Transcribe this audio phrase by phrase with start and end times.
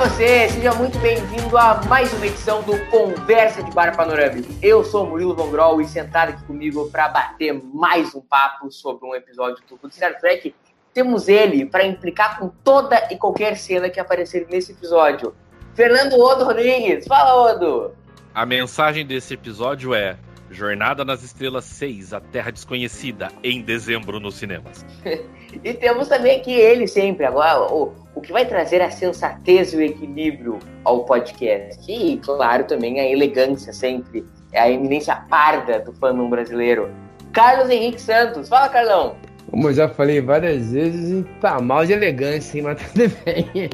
[0.00, 4.48] Você, seja muito bem-vindo a mais uma edição do Conversa de Bar Panorâmico.
[4.62, 8.72] Eu sou o Murilo Von Grol e sentado aqui comigo para bater mais um papo
[8.72, 10.54] sobre um episódio do Star Trek,
[10.94, 15.34] temos ele para implicar com toda e qualquer cena que aparecer nesse episódio.
[15.74, 17.94] Fernando Odo Rodrigues, fala Odo!
[18.34, 20.16] A mensagem desse episódio é
[20.50, 24.82] Jornada nas Estrelas 6, A Terra Desconhecida, em dezembro nos cinemas.
[25.64, 29.76] E temos também aqui ele sempre, agora, o, o que vai trazer a sensatez e
[29.76, 31.80] o equilíbrio ao podcast.
[31.90, 36.90] E, claro, também a elegância sempre, a eminência parda do fandom brasileiro.
[37.32, 38.48] Carlos Henrique Santos.
[38.48, 39.16] Fala, Carlão!
[39.50, 43.70] Como eu já falei várias vezes, tá mal de elegância, hein, mas tudo bem.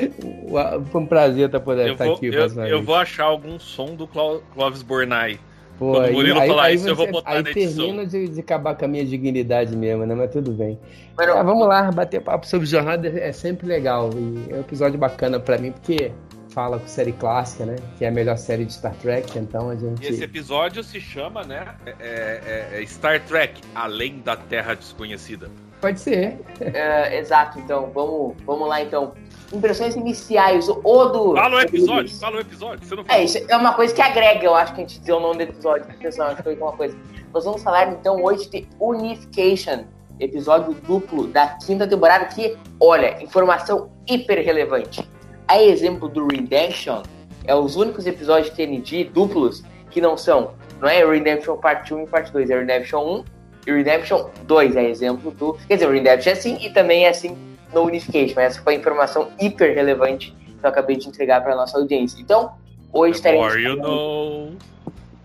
[0.90, 2.26] Foi um prazer estar podendo Eu estar vou, aqui.
[2.26, 2.84] eu, eu vez.
[2.84, 5.38] vou achar algum som do Cló- Clóvis Bornai.
[5.80, 7.86] Pô, quando o Murilo falar isso, eu vou botar aí na edição.
[7.86, 10.14] termina de, de acabar com a minha dignidade mesmo, né?
[10.14, 10.78] Mas tudo bem.
[11.16, 14.10] Mano, Ah, vamos lá, bater papo sobre jornada é sempre legal.
[14.14, 16.12] E é um episódio bacana pra mim, porque
[16.50, 17.76] fala com série clássica, né?
[17.96, 20.04] Que é a melhor série de Star Trek, então a gente.
[20.04, 21.74] E esse episódio se chama, né?
[21.98, 25.48] é- é- é Star Trek, Além da Terra Desconhecida.
[25.80, 26.38] Pode ser.
[26.60, 29.14] é, exato, então, vamos, vamos lá então.
[29.52, 31.34] Impressões iniciais, o Odo.
[31.34, 32.86] Fala o episódio, fala o episódio.
[32.86, 35.12] Você não É, isso é uma coisa que agrega, eu acho que a gente dizer
[35.12, 35.90] o nome do episódio.
[35.90, 36.96] Atenção, acho que foi uma coisa.
[37.34, 39.84] Nós vamos falar então hoje de Unification,
[40.20, 45.08] episódio duplo da quinta temporada, que, olha, informação hiper relevante.
[45.48, 47.02] A exemplo do Redemption,
[47.44, 52.04] é os únicos episódios de TNG duplos que não são, não é Redemption Parte 1
[52.04, 53.24] e Parte 2, é Redemption 1
[53.66, 55.54] e Redemption 2, é exemplo do.
[55.66, 57.36] Quer dizer, o Redemption é assim e também é assim
[57.74, 58.34] no Unification.
[58.36, 62.20] Mas essa foi a informação hiper relevante que eu acabei de entregar para nossa audiência.
[62.20, 62.52] Então,
[62.92, 64.52] hoje estaremos you know.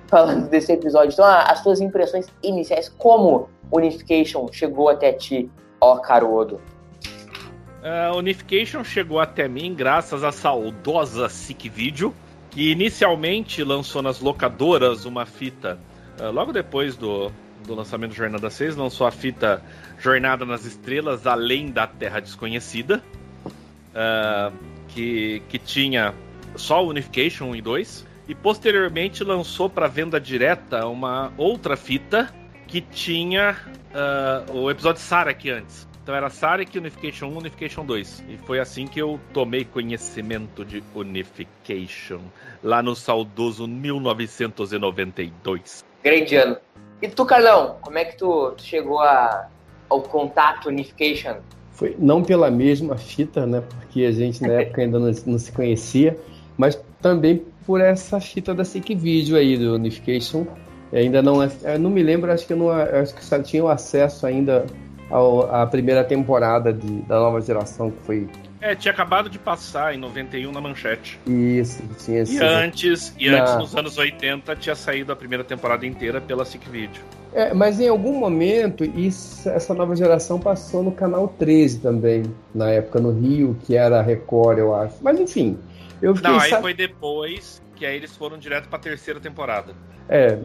[0.08, 1.12] falando desse episódio.
[1.14, 5.50] Então, a- as suas impressões iniciais, como Unification chegou até ti,
[5.82, 6.62] ó Carodo?
[7.84, 12.14] A Unification chegou até mim graças à saudosa Sick Video,
[12.50, 15.78] que inicialmente lançou nas locadoras uma fita.
[16.20, 17.32] ah, logo depois do,
[17.66, 19.62] do lançamento do Jornada 6, lançou a fita
[20.00, 23.04] Jornada nas Estrelas Além da Terra Desconhecida,
[23.94, 24.52] ah,
[24.90, 26.14] que, que tinha
[26.56, 32.34] só Unification 1 e 2, e posteriormente lançou para venda direta uma outra fita
[32.68, 33.56] que tinha
[33.94, 35.88] ah, o episódio Sarek antes.
[36.06, 38.26] Então era Sarek, Unification 1, Unification 2.
[38.30, 42.20] E foi assim que eu tomei conhecimento de Unification,
[42.64, 45.84] lá no saudoso 1992.
[46.04, 46.58] Grande ano.
[47.02, 49.50] E tu, Carlão, como é que tu chegou a,
[49.90, 51.36] ao contato Unification?
[51.72, 53.62] Foi não pela mesma fita, né?
[53.62, 56.18] Porque a gente na época ainda não, não se conhecia,
[56.58, 60.46] mas também por essa fita da Sick Video aí do Unification.
[60.94, 64.26] Ainda não, eu não me lembro, acho que não, eu acho que só tinha acesso
[64.26, 64.66] ainda
[65.10, 68.28] ao- à primeira temporada de- da nova geração que foi
[68.62, 71.20] É, tinha acabado de passar em 91 na manchete.
[71.28, 75.86] isso, tinha E antes, e Na- antes nos anos 80, tinha saído a primeira temporada
[75.86, 77.02] inteira pela Sick Video.
[77.34, 82.24] É, mas em algum momento isso- essa nova geração passou no canal 13 também,
[82.54, 84.96] na época no Rio, que era a Record, eu acho.
[85.02, 85.58] Mas enfim,
[86.02, 89.74] eu fiquei Não, aí sa- foi depois que aí eles foram direto pra terceira temporada.
[90.08, 90.38] É,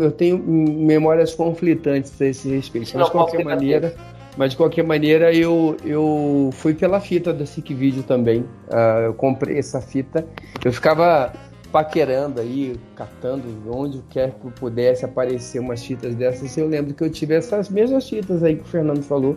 [0.00, 2.90] eu tenho memórias conflitantes a esse respeito.
[2.94, 3.94] Mas de qualquer maneira,
[4.36, 8.44] mas de qualquer maneira eu, eu fui pela fita da Sick Video também.
[8.70, 10.26] Ah, eu comprei essa fita.
[10.64, 11.32] Eu ficava
[11.72, 16.56] paquerando aí, catando onde quer que pudesse aparecer umas fitas dessas.
[16.56, 19.36] Eu lembro que eu tive essas mesmas fitas aí que o Fernando falou.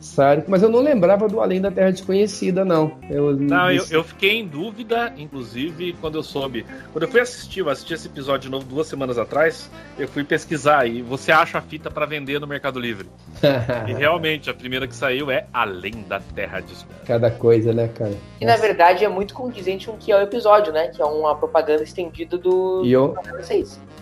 [0.00, 2.98] Sário, mas eu não lembrava do Além da Terra Desconhecida, não.
[3.10, 6.64] Eu, não, eu, eu, fiquei em dúvida, inclusive, quando eu soube.
[6.92, 10.24] Quando eu fui assistir, eu assisti esse episódio de novo duas semanas atrás, eu fui
[10.24, 13.08] pesquisar e você acha a fita para vender no Mercado Livre.
[13.86, 17.04] e realmente, a primeira que saiu é Além da Terra Desconhecida.
[17.06, 18.14] Cada coisa, né, cara?
[18.40, 20.88] E na verdade é muito condizente com o que é o episódio, né?
[20.88, 22.82] Que é uma propaganda estendida do.
[22.84, 23.14] E eu,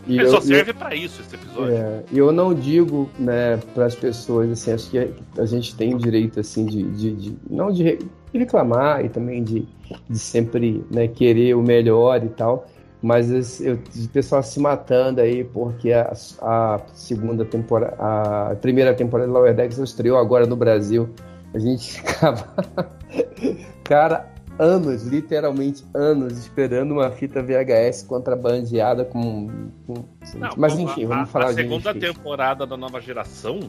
[0.07, 1.75] e eu, só serve para isso esse episódio.
[1.75, 5.95] É, e eu não digo, né, para as pessoas, assim, acho que a gente tem
[5.95, 7.99] o direito, assim, de, de, de não de
[8.33, 9.67] reclamar e também de,
[10.09, 12.67] de sempre, né, querer o melhor e tal.
[13.01, 16.13] Mas eu, o pessoal se matando aí porque a,
[16.43, 21.09] a segunda temporada, a primeira temporada de Lower Decks estreou agora no Brasil.
[21.55, 22.45] A gente ficava.
[23.85, 29.71] Cara, anos, literalmente anos, esperando uma fita VHS contrabandeada com.
[29.87, 29.95] com...
[30.35, 33.61] Não, Mas enfim, a, vamos falar a, a segunda temporada da nova geração,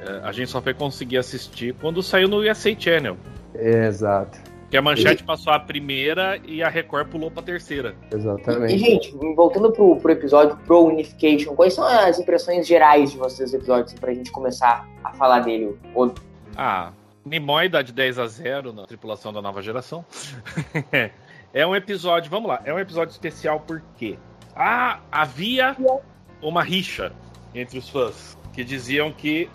[0.00, 3.16] é, a gente só foi conseguir assistir quando saiu no USA Channel.
[3.54, 4.38] É, exato.
[4.70, 5.26] Que a Manchete e...
[5.26, 7.94] passou a primeira e a Record pulou pra terceira.
[8.12, 8.76] Exatamente.
[8.76, 13.50] E, gente, voltando pro, pro episódio Pro Unification, quais são as impressões gerais de vocês
[13.50, 15.76] do episódio, assim, pra gente começar a falar dele?
[16.56, 16.92] Ah,
[17.24, 20.04] Nimoy dá de 10 a 0 na tripulação da nova geração.
[21.52, 24.18] é um episódio, vamos lá, é um episódio especial porque
[24.56, 25.76] ah, havia
[26.42, 27.12] uma rixa
[27.54, 29.48] entre os fãs que diziam que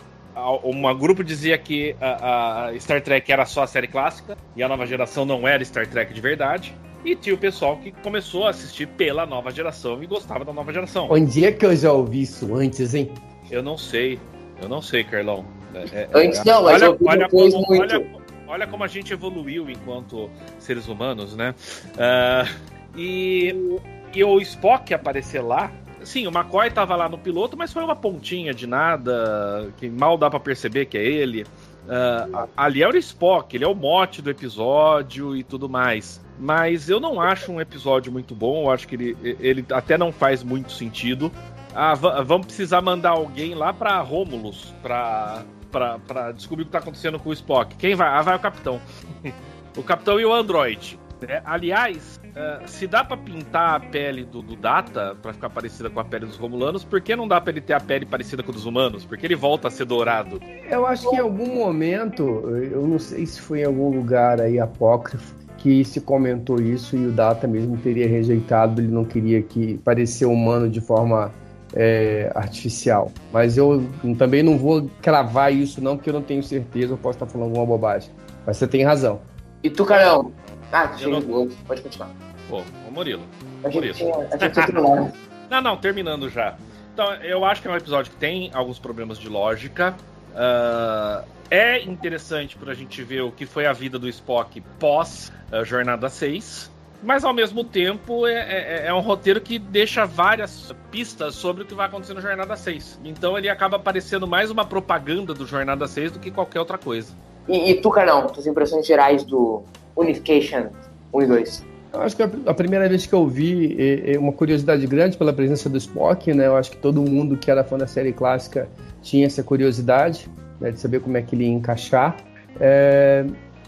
[0.64, 4.68] um grupo dizia que a, a, Star Trek era só a série clássica e a
[4.68, 6.76] nova geração não era Star Trek de verdade.
[7.06, 10.74] E tinha o pessoal que começou a assistir pela nova geração e gostava da nova
[10.74, 11.08] geração.
[11.10, 13.12] Onde é que eu já ouvi isso antes, hein?
[13.50, 14.20] Eu não sei.
[14.60, 15.46] Eu não sei, Carlão.
[15.76, 17.82] É, é, Antes não, mas olha, olha como, muito.
[17.82, 18.06] Olha,
[18.48, 21.54] olha, como a gente evoluiu enquanto seres humanos, né?
[21.94, 23.80] Uh, e,
[24.14, 25.72] e o Spock aparecer lá.
[26.04, 30.18] Sim, o McCoy tava lá no piloto, mas foi uma pontinha de nada, que mal
[30.18, 31.44] dá para perceber que é ele.
[31.44, 36.22] Uh, ali é o Spock, ele é o mote do episódio e tudo mais.
[36.40, 40.12] Mas eu não acho um episódio muito bom, eu acho que ele, ele até não
[40.12, 41.32] faz muito sentido.
[41.74, 46.80] Ah, vamos precisar mandar alguém lá para Romulus para pra, pra descobrir o que tá
[46.80, 47.76] acontecendo com o Spock.
[47.76, 48.08] Quem vai?
[48.08, 48.80] Ah, vai o capitão.
[49.78, 51.00] o capitão e o android.
[51.28, 55.90] É, aliás, uh, se dá para pintar a pele do, do Data para ficar parecida
[55.90, 58.44] com a pele dos Romulanos, por que não dá para ele ter a pele parecida
[58.44, 59.06] com a dos humanos?
[59.06, 60.40] Porque ele volta a ser dourado.
[60.70, 64.60] Eu acho que em algum momento, eu não sei se foi em algum lugar aí
[64.60, 69.80] apócrifo, que se comentou isso e o Data mesmo teria rejeitado, ele não queria que
[69.80, 71.32] parecer humano de forma
[71.76, 73.12] é, artificial.
[73.32, 73.88] Mas eu
[74.18, 77.50] também não vou cravar isso, não, porque eu não tenho certeza, eu posso estar falando
[77.50, 78.10] alguma bobagem.
[78.46, 79.20] Mas você tem razão.
[79.64, 80.32] E tu, Carol?
[80.72, 81.50] Ah, não...
[81.68, 82.12] pode continuar.
[82.50, 83.24] Pô, o Murilo.
[83.64, 84.68] A a gente tinha
[85.50, 86.56] Não, não, terminando já.
[86.94, 89.96] Então, eu acho que é um episódio que tem alguns problemas de lógica.
[90.32, 95.32] Uh, é interessante para a gente ver o que foi a vida do Spock pós
[95.52, 96.72] uh, Jornada 6.
[97.04, 101.66] Mas ao mesmo tempo é, é, é, um roteiro que deixa várias pistas sobre o
[101.66, 103.00] que vai acontecer no Jornada 6.
[103.04, 107.14] Então ele acaba parecendo mais uma propaganda do Jornada 6 do que qualquer outra coisa.
[107.48, 109.64] E, e tu, Carlão, tuas impressões gerais do
[109.96, 110.70] Unification
[111.14, 111.66] 1 e 2?
[111.94, 115.32] Eu acho que a primeira vez que eu vi é, é uma curiosidade grande pela
[115.32, 116.48] presença do Spock, né?
[116.48, 118.68] Eu acho que todo mundo que era fã da série clássica
[119.02, 122.18] tinha essa curiosidade né, de saber como é que ele ia encaixar.
[122.60, 123.26] É,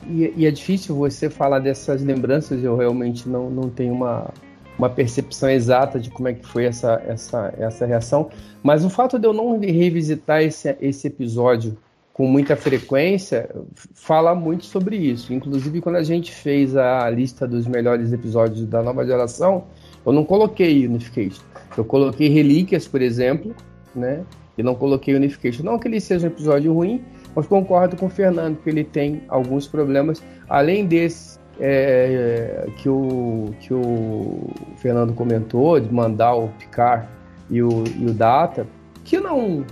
[0.09, 4.31] e, e, é difícil você falar dessas lembranças, eu realmente não, não tenho uma,
[4.77, 8.30] uma percepção exata de como é que foi essa, essa, essa reação.
[8.62, 11.77] Mas o fato de eu não revisitar esse, esse episódio
[12.13, 13.48] com muita frequência
[13.93, 15.32] fala muito sobre isso.
[15.32, 19.65] Inclusive, quando a gente fez a lista dos melhores episódios da nova geração,
[20.03, 21.43] eu não coloquei Unification.
[21.77, 23.55] Eu coloquei Relíquias, por exemplo,
[23.96, 24.24] né?
[24.58, 25.63] E não coloquei Unification.
[25.63, 27.03] Não que ele seja um episódio ruim,
[27.38, 33.53] mas concordo com o Fernando que ele tem alguns problemas, além desse é, que, o,
[33.60, 37.08] que o Fernando comentou, de mandar o Picar
[37.48, 38.65] e o, e o Data,
[39.03, 39.63] que não,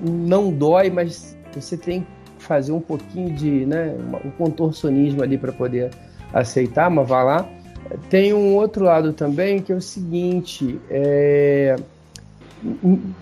[0.00, 2.06] não dói, mas você tem
[2.38, 5.90] que fazer um pouquinho de né, um contorcionismo ali para poder
[6.32, 7.48] aceitar, mas vá lá.
[8.10, 11.74] Tem um outro lado também que é o seguinte: é,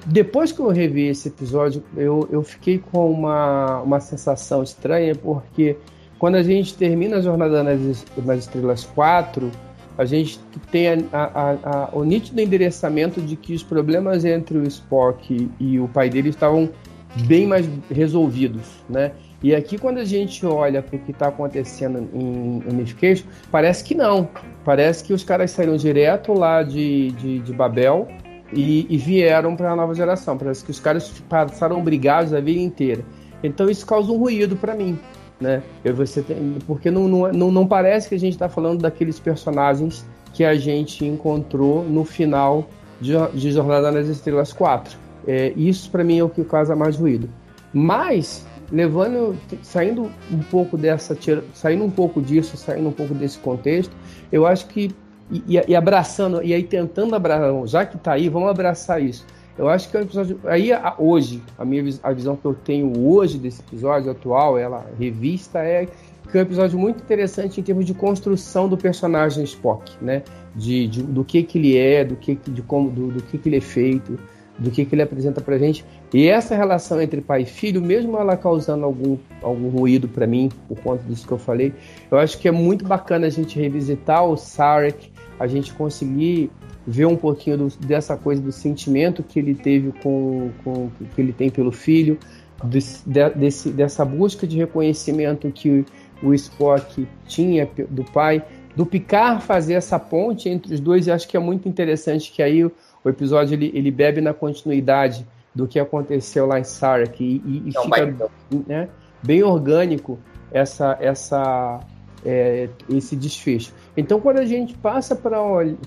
[0.06, 5.76] depois que eu revi esse episódio, eu, eu fiquei com uma, uma sensação estranha, porque
[6.18, 9.50] quando a gente termina a Jornada nas, nas Estrelas 4,
[9.96, 10.38] a gente
[10.70, 15.80] tem a, a, a, o nítido endereçamento de que os problemas entre o Spock e
[15.80, 16.68] o pai dele estavam
[17.26, 19.12] bem mais resolvidos, né?
[19.42, 23.94] E aqui, quando a gente olha para o que está acontecendo em Unification, parece que
[23.94, 24.28] não.
[24.64, 28.06] Parece que os caras saíram direto lá de, de, de Babel
[28.52, 30.36] e, e vieram para a nova geração.
[30.36, 33.04] Parece que os caras passaram brigados a vida inteira.
[33.42, 34.98] Então isso causa um ruído para mim,
[35.40, 35.62] né?
[35.84, 40.04] Eu, você tem, porque não, não, não, parece que a gente está falando daqueles personagens
[40.34, 42.68] que a gente encontrou no final
[43.00, 44.98] de, de Jornada nas Estrelas 4.
[45.26, 47.28] É, isso para mim é o que causa mais ruído.
[47.72, 51.16] Mas levando, saindo um pouco dessa,
[51.52, 53.94] saindo um pouco disso, saindo um pouco desse contexto,
[54.30, 54.94] eu acho que
[55.30, 59.26] e, e abraçando e aí tentando abraçar, já que está aí, vamos abraçar isso.
[59.58, 60.40] Eu acho que é um episódio.
[60.44, 65.58] Aí, hoje, a minha a visão que eu tenho hoje desse episódio atual, ela revista,
[65.58, 65.86] é
[66.30, 70.22] que é um episódio muito interessante em termos de construção do personagem Spock, né?
[70.54, 73.48] De, de do que, que ele é, do que, de como, do, do que, que
[73.48, 74.18] ele é feito,
[74.58, 75.84] do que, que ele apresenta pra gente.
[76.12, 80.50] E essa relação entre pai e filho, mesmo ela causando algum, algum ruído para mim,
[80.68, 81.72] por conta disso que eu falei,
[82.10, 85.10] eu acho que é muito bacana a gente revisitar o Sarek,
[85.40, 86.50] a gente conseguir
[86.86, 91.32] ver um pouquinho do, dessa coisa do sentimento que ele teve com, com que ele
[91.32, 92.18] tem pelo filho,
[92.62, 95.84] desse, desse, dessa busca de reconhecimento que
[96.22, 98.44] o Spock tinha do pai,
[98.76, 102.42] do Picard fazer essa ponte entre os dois, e acho que é muito interessante que
[102.42, 102.70] aí o,
[103.02, 107.68] o episódio ele, ele bebe na continuidade do que aconteceu lá em Sarek e, e,
[107.70, 108.30] e fica
[108.68, 108.88] né,
[109.22, 110.18] bem orgânico
[110.52, 111.80] essa, essa,
[112.24, 113.72] é, esse desfecho.
[114.00, 115.36] Então, quando a gente passa para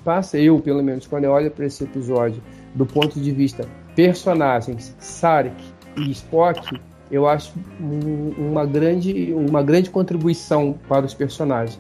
[0.03, 2.43] passa eu pelo menos quando eu olho para esse episódio
[2.75, 5.55] do ponto de vista personagens Sarek
[5.97, 6.79] e Spock,
[7.09, 7.51] eu acho
[8.37, 11.79] uma grande, uma grande contribuição para os personagens.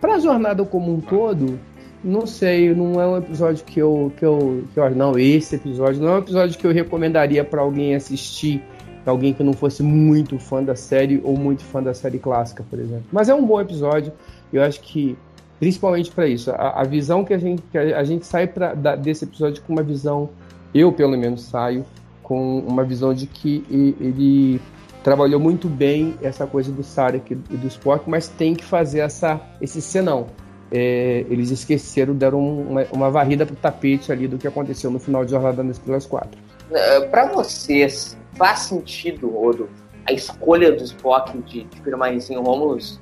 [0.00, 1.58] Para a jornada como um todo,
[2.04, 6.00] não sei, não é um episódio que eu, que eu, que eu não, esse episódio
[6.00, 8.62] não é um episódio que eu recomendaria para alguém assistir,
[9.04, 12.78] alguém que não fosse muito fã da série ou muito fã da série clássica, por
[12.78, 13.06] exemplo.
[13.10, 14.12] Mas é um bom episódio,
[14.52, 15.16] eu acho que
[15.58, 18.74] principalmente para isso, a, a, visão que a gente, que a, a gente sai pra,
[18.74, 20.28] da, desse episódio com uma visão,
[20.74, 21.84] eu pelo menos saio
[22.22, 24.60] com uma visão de que ele
[25.04, 29.40] trabalhou muito bem essa coisa do Sarek e do Spock, mas tem que fazer essa,
[29.60, 30.26] esse senão.
[30.72, 35.24] É, eles esqueceram, deram uma, uma varrida pro tapete ali do que aconteceu no final
[35.24, 36.30] de Jornada nas Estrelas 4.
[36.36, 39.68] Uh, para vocês, faz sentido, Odo,
[40.08, 42.98] a escolha do Spock de, de permanecer em Romulus?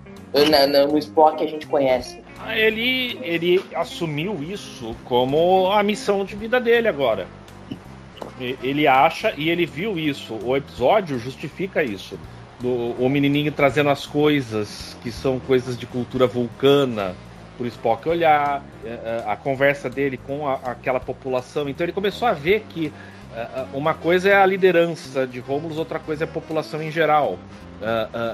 [0.91, 2.22] no Spock a gente conhece.
[2.45, 7.27] Ah, ele, ele assumiu isso como a missão de vida dele agora.
[8.41, 10.37] Ele acha e ele viu isso.
[10.43, 12.19] O episódio justifica isso.
[12.61, 17.15] Do, o menininho trazendo as coisas que são coisas de cultura vulcana
[17.57, 21.69] para o Spock olhar, é, é, a conversa dele com a, aquela população.
[21.69, 22.93] Então ele começou a ver que
[23.37, 27.39] é, uma coisa é a liderança de Romulus, outra coisa é a população em geral.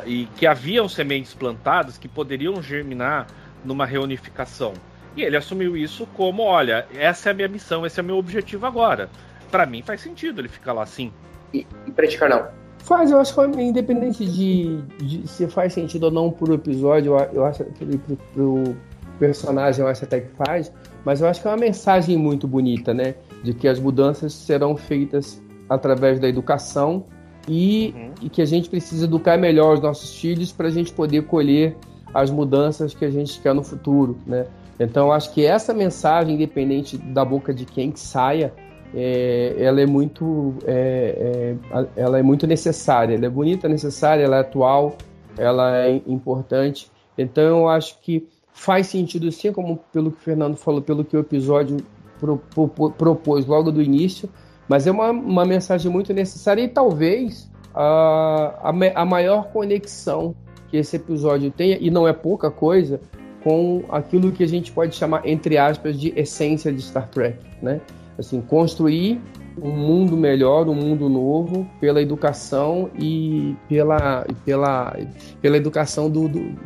[0.06, 3.26] e que haviam sementes plantadas que poderiam germinar
[3.64, 4.72] numa reunificação.
[5.16, 8.16] E ele assumiu isso como: olha, essa é a minha missão, esse é o meu
[8.16, 9.08] objetivo agora
[9.50, 11.12] para mim faz sentido ele ficar lá assim.
[11.52, 12.46] E, e pra ti, não?
[12.78, 17.18] Faz, eu acho que independente de, de, se faz sentido ou não pro episódio, eu,
[17.34, 18.76] eu acho que pro, pro
[19.18, 20.72] personagem eu acho até que faz,
[21.04, 23.14] mas eu acho que é uma mensagem muito bonita, né?
[23.42, 27.04] De que as mudanças serão feitas através da educação
[27.46, 28.10] e, uhum.
[28.22, 31.76] e que a gente precisa educar melhor os nossos filhos para a gente poder colher
[32.12, 34.46] as mudanças que a gente quer no futuro, né?
[34.80, 38.52] Então, acho que essa mensagem, independente da boca de quem que saia,
[38.94, 44.36] é, ela é muito é, é, ela é muito necessária ela é bonita necessária ela
[44.36, 44.96] é atual
[45.36, 50.56] ela é importante então eu acho que faz sentido sim como pelo que o Fernando
[50.56, 51.76] falou pelo que o episódio
[52.18, 54.28] pro, pro, propôs logo do início
[54.66, 60.34] mas é uma, uma mensagem muito necessária e talvez a, a, a maior conexão
[60.70, 63.00] que esse episódio tenha e não é pouca coisa
[63.42, 67.80] com aquilo que a gente pode chamar entre aspas de essência de Star Trek né
[68.18, 69.20] assim, construir
[69.62, 74.96] um mundo melhor, um mundo novo pela educação e pela, pela,
[75.40, 76.56] pela educação do, do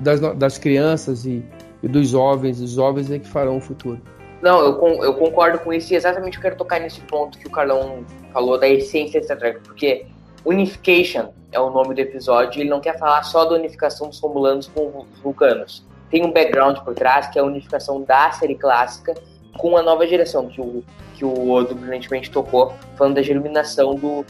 [0.00, 1.44] das, das crianças e,
[1.82, 2.60] e, dos jovens.
[2.60, 4.00] Os jovens é que farão o futuro.
[4.40, 7.50] Não, eu, eu concordo com isso e exatamente eu quero tocar nesse ponto que o
[7.50, 10.06] Carlão falou da essência dessa Trek, porque
[10.44, 14.18] Unification é o nome do episódio e ele não quer falar só da unificação dos
[14.18, 15.84] romulanos com os vulcanos.
[16.10, 19.14] Tem um background por trás que é a unificação da série clássica
[19.58, 20.82] com a nova direção que o,
[21.14, 24.24] que o Odo brilhantemente tocou, falando da germinação do,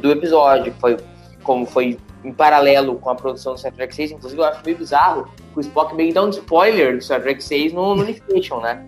[0.00, 0.96] do episódio, foi
[1.42, 4.76] como foi em paralelo com a produção do Star Trek 6, inclusive eu acho meio
[4.76, 8.60] bizarro que o Spock meio dá um spoiler do Star Trek 6 no, no Unification,
[8.60, 8.84] né?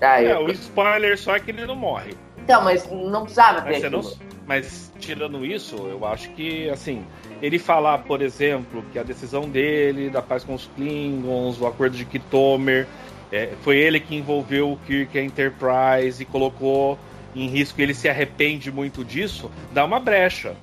[0.00, 0.30] ah, eu...
[0.30, 2.14] É, o spoiler só é que ele não morre.
[2.48, 4.12] Então, mas não precisava ter mas, não,
[4.46, 7.04] mas tirando isso, eu acho que, assim,
[7.42, 11.94] ele falar, por exemplo, que a decisão dele da paz com os Klingons, o acordo
[11.94, 12.86] de Kitomer,
[13.30, 16.98] é, foi ele que envolveu o Kirk e a Enterprise e colocou
[17.36, 17.82] em risco.
[17.82, 20.56] Ele se arrepende muito disso, dá uma brecha.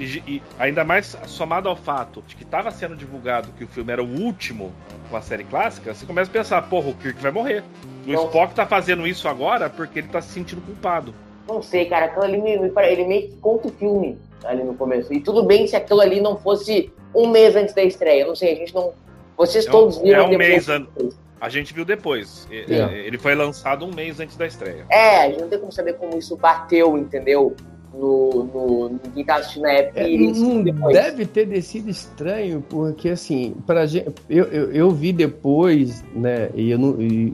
[0.00, 4.02] e, ainda mais somado ao fato de que estava sendo divulgado que o filme era
[4.02, 4.72] o último
[5.10, 7.62] com a série clássica, você começa a pensar, porra, o Kirk vai morrer.
[8.06, 8.26] O não.
[8.26, 11.14] Spock tá fazendo isso agora porque ele tá se sentindo culpado.
[11.46, 14.74] Não sei, cara, aquilo ali me, me, ele meio que conta o filme ali no
[14.74, 15.12] começo.
[15.12, 18.22] E tudo bem se aquilo ali não fosse um mês antes da estreia.
[18.22, 18.92] Eu não sei, a gente não.
[19.36, 21.16] Vocês é todos viram é um mês antes.
[21.40, 22.46] A gente viu depois.
[22.50, 22.98] É.
[23.04, 24.86] Ele foi lançado um mês antes da estreia.
[24.88, 27.56] É, a gente não tem como saber como isso bateu, entendeu?
[27.94, 30.00] No, no, no quem tá assistindo na época.
[30.00, 36.02] É, não deve ter descido estranho, porque assim, pra gente, eu, eu, eu vi depois,
[36.14, 36.50] né?
[36.54, 37.32] E eu, não, e,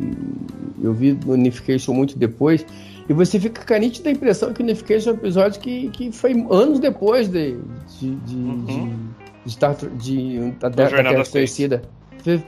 [0.83, 2.67] eu vi no Unification muito depois.
[3.09, 6.12] E você fica com a nítida impressão que o Unification é um episódio que, que
[6.12, 7.57] foi anos depois de,
[7.99, 8.65] de, de, uhum.
[8.65, 11.12] de, de, Star, de, da, da Terra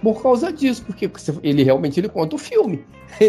[0.03, 1.11] por causa disso, porque
[1.43, 2.85] ele realmente ele conta o filme.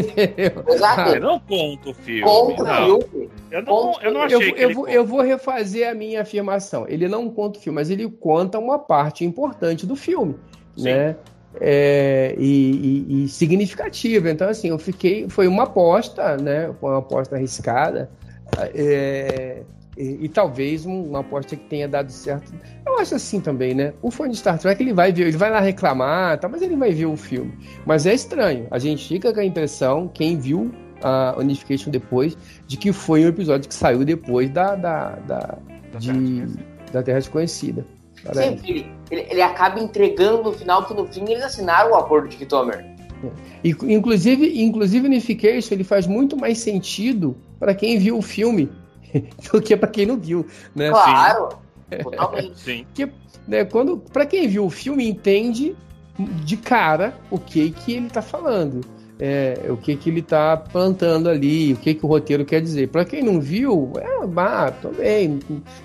[0.67, 1.15] Exato.
[1.15, 2.21] Eu não conto o filme.
[2.21, 2.97] Conta não.
[2.97, 3.29] o filme.
[3.49, 6.85] Eu não, eu não achei eu, que eu, vou, eu vou refazer a minha afirmação.
[6.87, 10.35] Ele não conta o filme, mas ele conta uma parte importante do filme,
[10.75, 10.83] Sim.
[10.83, 11.15] né?
[11.59, 14.29] É, e, e, e, significativa.
[14.29, 15.27] Então, assim, eu fiquei.
[15.27, 16.73] Foi uma aposta, né?
[16.79, 18.09] Foi uma aposta arriscada.
[18.73, 19.63] É,
[20.01, 22.51] e, e, talvez uma aposta que tenha dado certo.
[22.83, 23.93] Eu acho assim também, né?
[24.01, 26.75] O fã de Star Trek ele vai ver, ele vai lá reclamar, tá, mas ele
[26.75, 27.53] vai ver o filme.
[27.85, 28.65] Mas é estranho.
[28.71, 30.71] A gente fica com a impressão, quem viu
[31.03, 35.57] a Unification depois, de que foi um episódio que saiu depois da, da, da,
[35.93, 36.47] da de, Terra
[36.91, 37.85] da Terra Desconhecida.
[38.33, 42.27] Sim, ele, ele, ele, acaba entregando no final que no fim eles assinaram o acordo
[42.27, 42.85] de Kitomer.
[43.63, 48.69] E, inclusive, inclusive Unification ele faz muito mais sentido para quem viu o filme
[49.51, 50.89] do que para quem não viu, né?
[50.89, 51.49] Claro,
[51.91, 51.97] Sim.
[52.03, 52.59] totalmente.
[52.59, 52.85] Sim.
[52.93, 53.09] Que,
[53.47, 55.75] né, quando, para quem viu o filme entende
[56.43, 58.81] de cara o que que ele está falando.
[59.23, 62.87] É, o que que ele está plantando ali, o que que o roteiro quer dizer.
[62.87, 65.37] Para quem não viu, é, bah, também.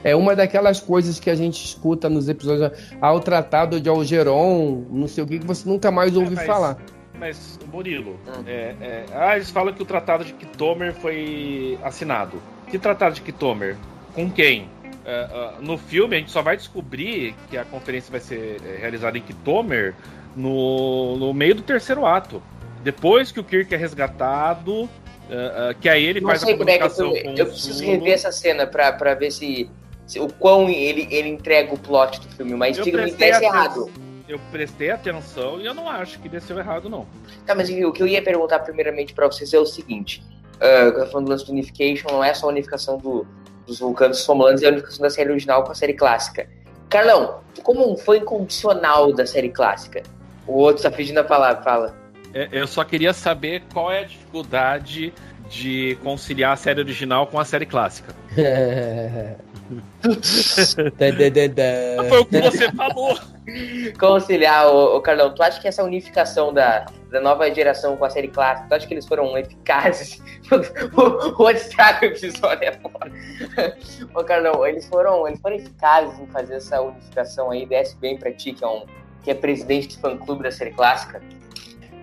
[0.03, 5.07] É uma daquelas coisas que a gente escuta nos episódios ao tratado de Algeron, não
[5.07, 6.79] sei o que, que você nunca mais ouve é, mas, falar.
[7.21, 8.43] Mas, Murilo, hum.
[8.47, 12.41] é, é, ah, eles falam que o tratado de Kitomer foi assinado.
[12.77, 13.75] Que tratado de Kitomer?
[14.15, 14.65] Com quem?
[14.85, 18.77] Uh, uh, no filme a gente só vai descobrir que a conferência vai ser eh,
[18.79, 19.95] realizada em Kitomer
[20.37, 22.43] no, no meio do terceiro ato.
[22.85, 24.89] Depois que o Kirk é resgatado, uh,
[25.81, 28.93] que aí ele Não faz a comunicação é eu, eu preciso rever essa cena pra,
[28.93, 29.71] pra ver se,
[30.07, 33.91] se, o quão ele, ele entrega o plot do filme, mas diga me desse errado.
[34.29, 37.07] Eu prestei atenção e eu não acho que desceu errado, não.
[37.47, 40.23] Tá, mas o que eu ia perguntar primeiramente para vocês é o seguinte:
[40.57, 43.27] uh, falando do lance do Unification, não é só a unificação do,
[43.67, 46.49] dos vulcanos somulanos, é a unificação da série original com a série clássica.
[46.89, 50.03] Carlão, como um fã incondicional da série clássica,
[50.47, 51.97] o outro está pedindo a palavra, fala.
[52.33, 55.13] É, eu só queria saber qual é a dificuldade
[55.49, 58.15] de conciliar a série original com a série clássica.
[62.09, 63.19] Foi o que você falou.
[63.99, 68.11] Conciliar, ô, ô, Carlão, tu acha que essa unificação da, da nova geração com a
[68.11, 70.23] série clássica, tu acha que eles foram eficazes?
[70.97, 73.13] o, o estrago episódio é foda.
[74.15, 78.33] Ô, Carlão, eles foram, eles foram eficazes em fazer essa unificação aí, desce bem pra
[78.33, 78.85] ti, que é, um,
[79.23, 81.23] que é presidente do fã-clube da série clássica?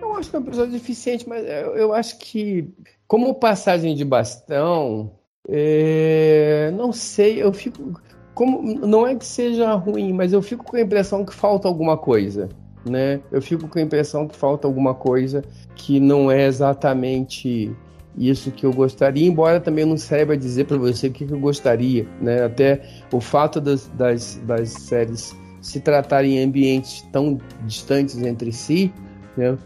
[0.00, 2.68] Eu acho que é um episódio eficiente, mas eu, eu acho que,
[3.06, 5.12] como passagem de bastão,
[5.48, 8.00] é, não sei, eu fico.
[8.34, 11.96] Como, não é que seja ruim, mas eu fico com a impressão que falta alguma
[11.96, 12.48] coisa.
[12.84, 13.20] Né?
[13.30, 15.42] Eu fico com a impressão que falta alguma coisa
[15.76, 17.74] que não é exatamente
[18.16, 21.38] isso que eu gostaria, embora também não saiba dizer para você o que, que, eu
[21.38, 22.06] gostaria.
[22.20, 22.44] Né?
[22.44, 28.92] Até o fato das, das, das séries se tratarem em ambientes tão distantes entre si,
[29.36, 29.56] né?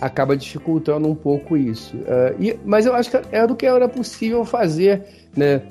[0.00, 1.96] Acaba dificultando um pouco isso.
[1.96, 5.04] Uh, e, mas eu acho que era do que era possível fazer
[5.36, 5.62] né?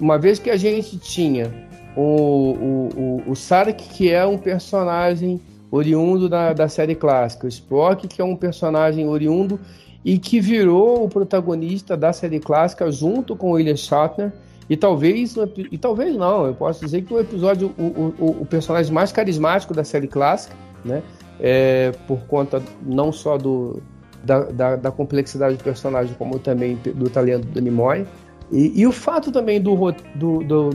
[0.00, 1.52] Uma vez que a gente tinha
[1.96, 7.48] o, o, o, o Sarek, que é um personagem oriundo da, da série clássica, o
[7.48, 9.58] Spock, que é um personagem oriundo
[10.04, 14.32] e que virou o protagonista da série clássica junto com o William Shatner.
[14.68, 15.34] E talvez,
[15.70, 19.74] e talvez não, eu posso dizer que o episódio, o, o, o personagem mais carismático
[19.74, 21.02] da série clássica, né?
[21.46, 23.82] É, por conta não só do,
[24.24, 28.06] da, da, da, complexidade do personagem, como também do talento do Nimoy.
[28.50, 29.74] E, e o fato também do,
[30.14, 30.70] do, do,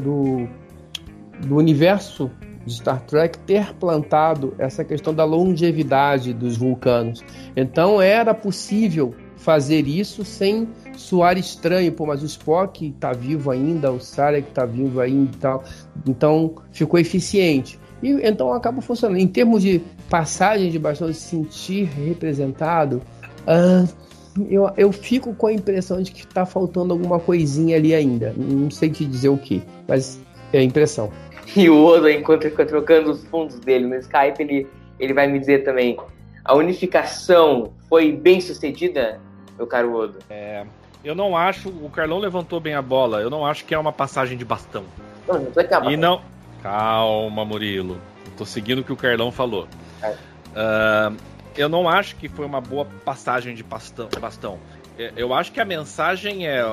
[1.48, 2.30] do, universo
[2.68, 7.24] de Star Trek ter plantado essa questão da longevidade dos vulcanos.
[7.56, 13.92] Então era possível fazer isso sem soar estranho, pô, mas o Spock está vivo ainda,
[13.92, 15.64] o Sarek está vivo ainda e tal.
[16.08, 17.80] Então ficou eficiente.
[18.04, 19.18] E então acaba funcionando.
[19.18, 23.02] Em termos de passagem de bastão, de sentir representado,
[23.42, 23.88] uh,
[24.50, 28.34] eu, eu fico com a impressão de que está faltando alguma coisinha ali ainda.
[28.36, 30.20] Não sei te dizer o que, mas
[30.54, 31.12] é a impressão.
[31.56, 34.68] E o Oda, enquanto ele fica trocando os fundos dele no Skype, ele,
[35.00, 35.98] ele vai me dizer também:
[36.46, 39.20] a unificação foi bem sucedida,
[39.58, 40.20] meu caro Odo?
[40.30, 40.64] É,
[41.04, 41.70] eu não acho.
[41.70, 43.20] O Carlão levantou bem a bola.
[43.22, 44.84] Eu não acho que é uma passagem de bastão.
[45.28, 46.22] Não, não E não.
[46.62, 47.98] Calma, Murilo.
[48.40, 49.68] Tô seguindo o que o Carlão falou.
[50.02, 50.12] É.
[50.12, 51.18] Uh,
[51.58, 54.58] eu não acho que foi uma boa passagem de bastão.
[54.98, 56.64] É, Eu acho que a mensagem é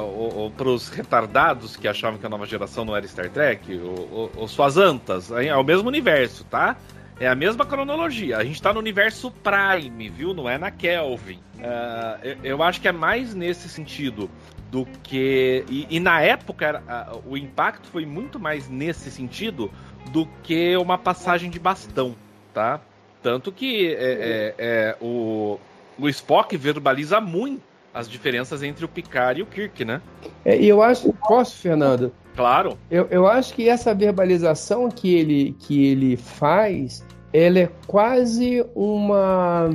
[0.57, 4.77] para os retardados que achavam que a nova geração não era Star Trek, ou suas
[4.77, 6.77] antas, é o mesmo universo, tá?
[7.19, 8.39] É a mesma cronologia.
[8.39, 10.33] A gente tá no universo Prime, viu?
[10.33, 11.41] Não é na Kelvin.
[11.57, 14.31] Uh, eu, eu, acho que é mais nesse sentido
[14.71, 15.65] do que.
[15.69, 19.73] E, e na época era, o impacto foi muito mais nesse sentido
[20.11, 22.15] do que uma passagem de bastão,
[22.53, 22.81] tá?
[23.23, 25.59] Tanto que é, é, é, o,
[25.99, 30.03] o Spock verbaliza muito as diferenças entre o Picard e o Kirk, né?
[30.45, 31.13] É, e eu acho.
[31.27, 32.13] Posso, Fernando?
[32.37, 32.77] Claro.
[32.91, 39.71] Eu, eu acho que essa verbalização que ele, que ele faz, ela é quase uma.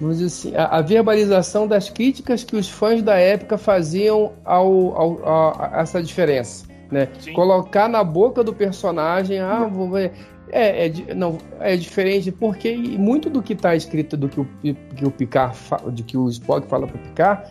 [0.00, 4.96] Vamos dizer assim, a, a verbalização das críticas que os fãs da época faziam ao,
[4.96, 6.66] ao, a, a essa diferença.
[6.92, 7.08] Né?
[7.34, 10.12] Colocar na boca do personagem, ah, vou ver.
[10.50, 15.04] É, é, não, é diferente porque muito do que está escrito do que o, que
[15.06, 15.56] o Picard
[15.92, 17.48] de que o Spock fala para Picard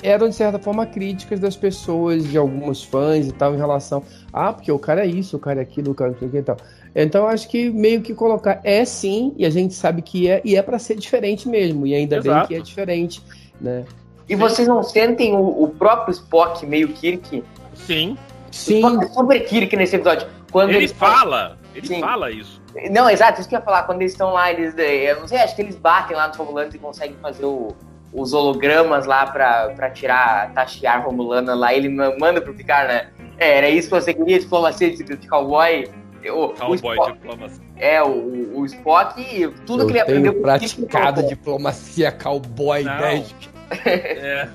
[0.00, 4.52] eram de certa forma críticas das pessoas, de alguns fãs e tal em relação ah
[4.52, 6.56] porque o cara é isso, o cara é aquilo, o cara é aquilo e tal.
[6.94, 10.54] Então acho que meio que colocar é sim e a gente sabe que é e
[10.54, 12.38] é para ser diferente mesmo e ainda Exato.
[12.38, 13.20] bem que é diferente,
[13.60, 13.84] né?
[14.28, 17.42] E vocês não sentem o, o próprio Spock meio Kirk?
[17.74, 18.16] Sim.
[18.54, 18.84] Sim.
[18.84, 20.28] O Spock é super Kirk nesse episódio.
[20.52, 21.58] Quando ele, ele fala.
[21.74, 22.00] Ele Sim.
[22.00, 22.62] fala isso.
[22.90, 23.82] Não, exato, isso que eu ia falar.
[23.82, 24.74] Quando eles estão lá, eles.
[24.78, 27.74] Eu não sei, acho que eles batem lá nos Romulanos e conseguem fazer o,
[28.12, 31.74] os hologramas lá pra, pra tirar, taxear Romulana lá.
[31.74, 33.08] Ele manda pro Picard, né?
[33.38, 35.88] É, era isso que você queria, diplomacia de, de cowboy.
[36.26, 37.64] O, cowboy, o Spock, diplomacia.
[37.76, 40.40] É, o, o Spock, tudo eu que ele aprendeu.
[40.40, 43.52] praticado diplomacia cowboy desde.
[43.84, 44.48] É.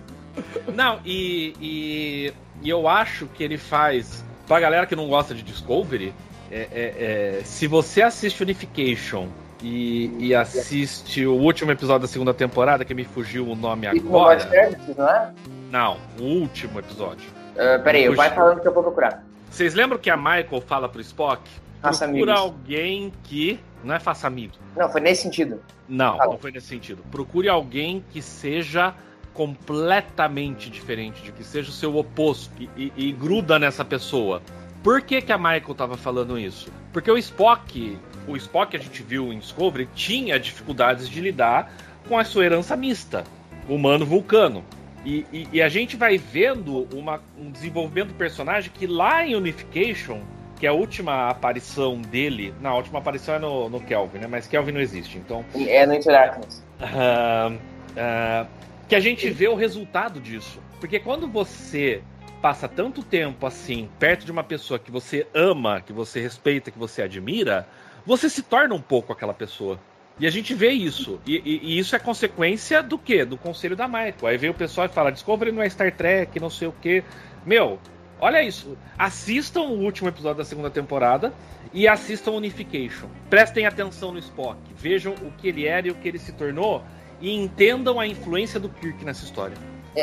[0.74, 4.24] Não, e, e, e eu acho que ele faz.
[4.48, 6.13] Pra galera que não gosta de Discovery,
[6.52, 9.28] é, é, é, se você assiste Unification
[9.62, 14.39] e, e, assiste o último episódio da segunda temporada, que me fugiu o nome agora.
[14.39, 15.34] Services, não, é?
[15.70, 17.30] não, o último episódio.
[17.52, 18.15] Uh, peraí, fugiu...
[18.15, 19.24] vai falando que eu vou procurar.
[19.50, 21.42] Vocês lembram que a Michael fala pro Spock?
[21.82, 22.42] Faça Procura amigos.
[22.42, 23.60] alguém que.
[23.84, 24.54] Não é faça amigo.
[24.76, 25.62] Não, foi nesse sentido.
[25.88, 26.32] Não, Fala.
[26.32, 27.04] não foi nesse sentido.
[27.10, 28.94] Procure alguém que seja
[29.39, 34.41] completamente diferente, de que seja o seu oposto e, e, e gruda nessa pessoa.
[34.84, 36.69] Por que, que a Michael estava falando isso?
[36.91, 37.97] Porque o Spock,
[38.28, 41.71] o Spock que a gente viu em Discovery, tinha dificuldades de lidar
[42.06, 43.23] com a sua herança mista,
[43.69, 44.62] humano-vulcano.
[45.06, 49.38] E, e, e, a gente vai vendo uma, um desenvolvimento do personagem que lá em
[49.38, 50.19] Unification,
[50.60, 52.54] que é a última aparição dele.
[52.60, 54.28] Não, a última aparição é no, no Kelvin, né?
[54.28, 55.45] Mas Kelvin não existe, então.
[55.56, 56.62] É no Darkness.
[56.82, 58.59] Uh, uh,
[58.89, 60.60] que a gente vê o resultado disso.
[60.80, 62.02] Porque quando você
[62.41, 66.80] passa tanto tempo assim, perto de uma pessoa que você ama, que você respeita, que
[66.80, 67.67] você admira,
[68.04, 69.80] você se torna um pouco aquela pessoa.
[70.19, 71.19] E a gente vê isso.
[71.25, 73.23] E, e, e isso é consequência do quê?
[73.23, 74.15] Do conselho da Michael.
[74.25, 77.04] Aí vem o pessoal e fala: Discovery não é Star Trek, não sei o quê.
[77.45, 77.80] Meu,
[78.19, 78.75] olha isso.
[78.97, 81.32] Assistam o último episódio da segunda temporada
[81.71, 83.08] e assistam Unification.
[83.30, 84.58] Prestem atenção no Spock.
[84.75, 86.84] Vejam o que ele era e o que ele se tornou.
[87.21, 89.55] E entendam a influência do Kirk nessa história.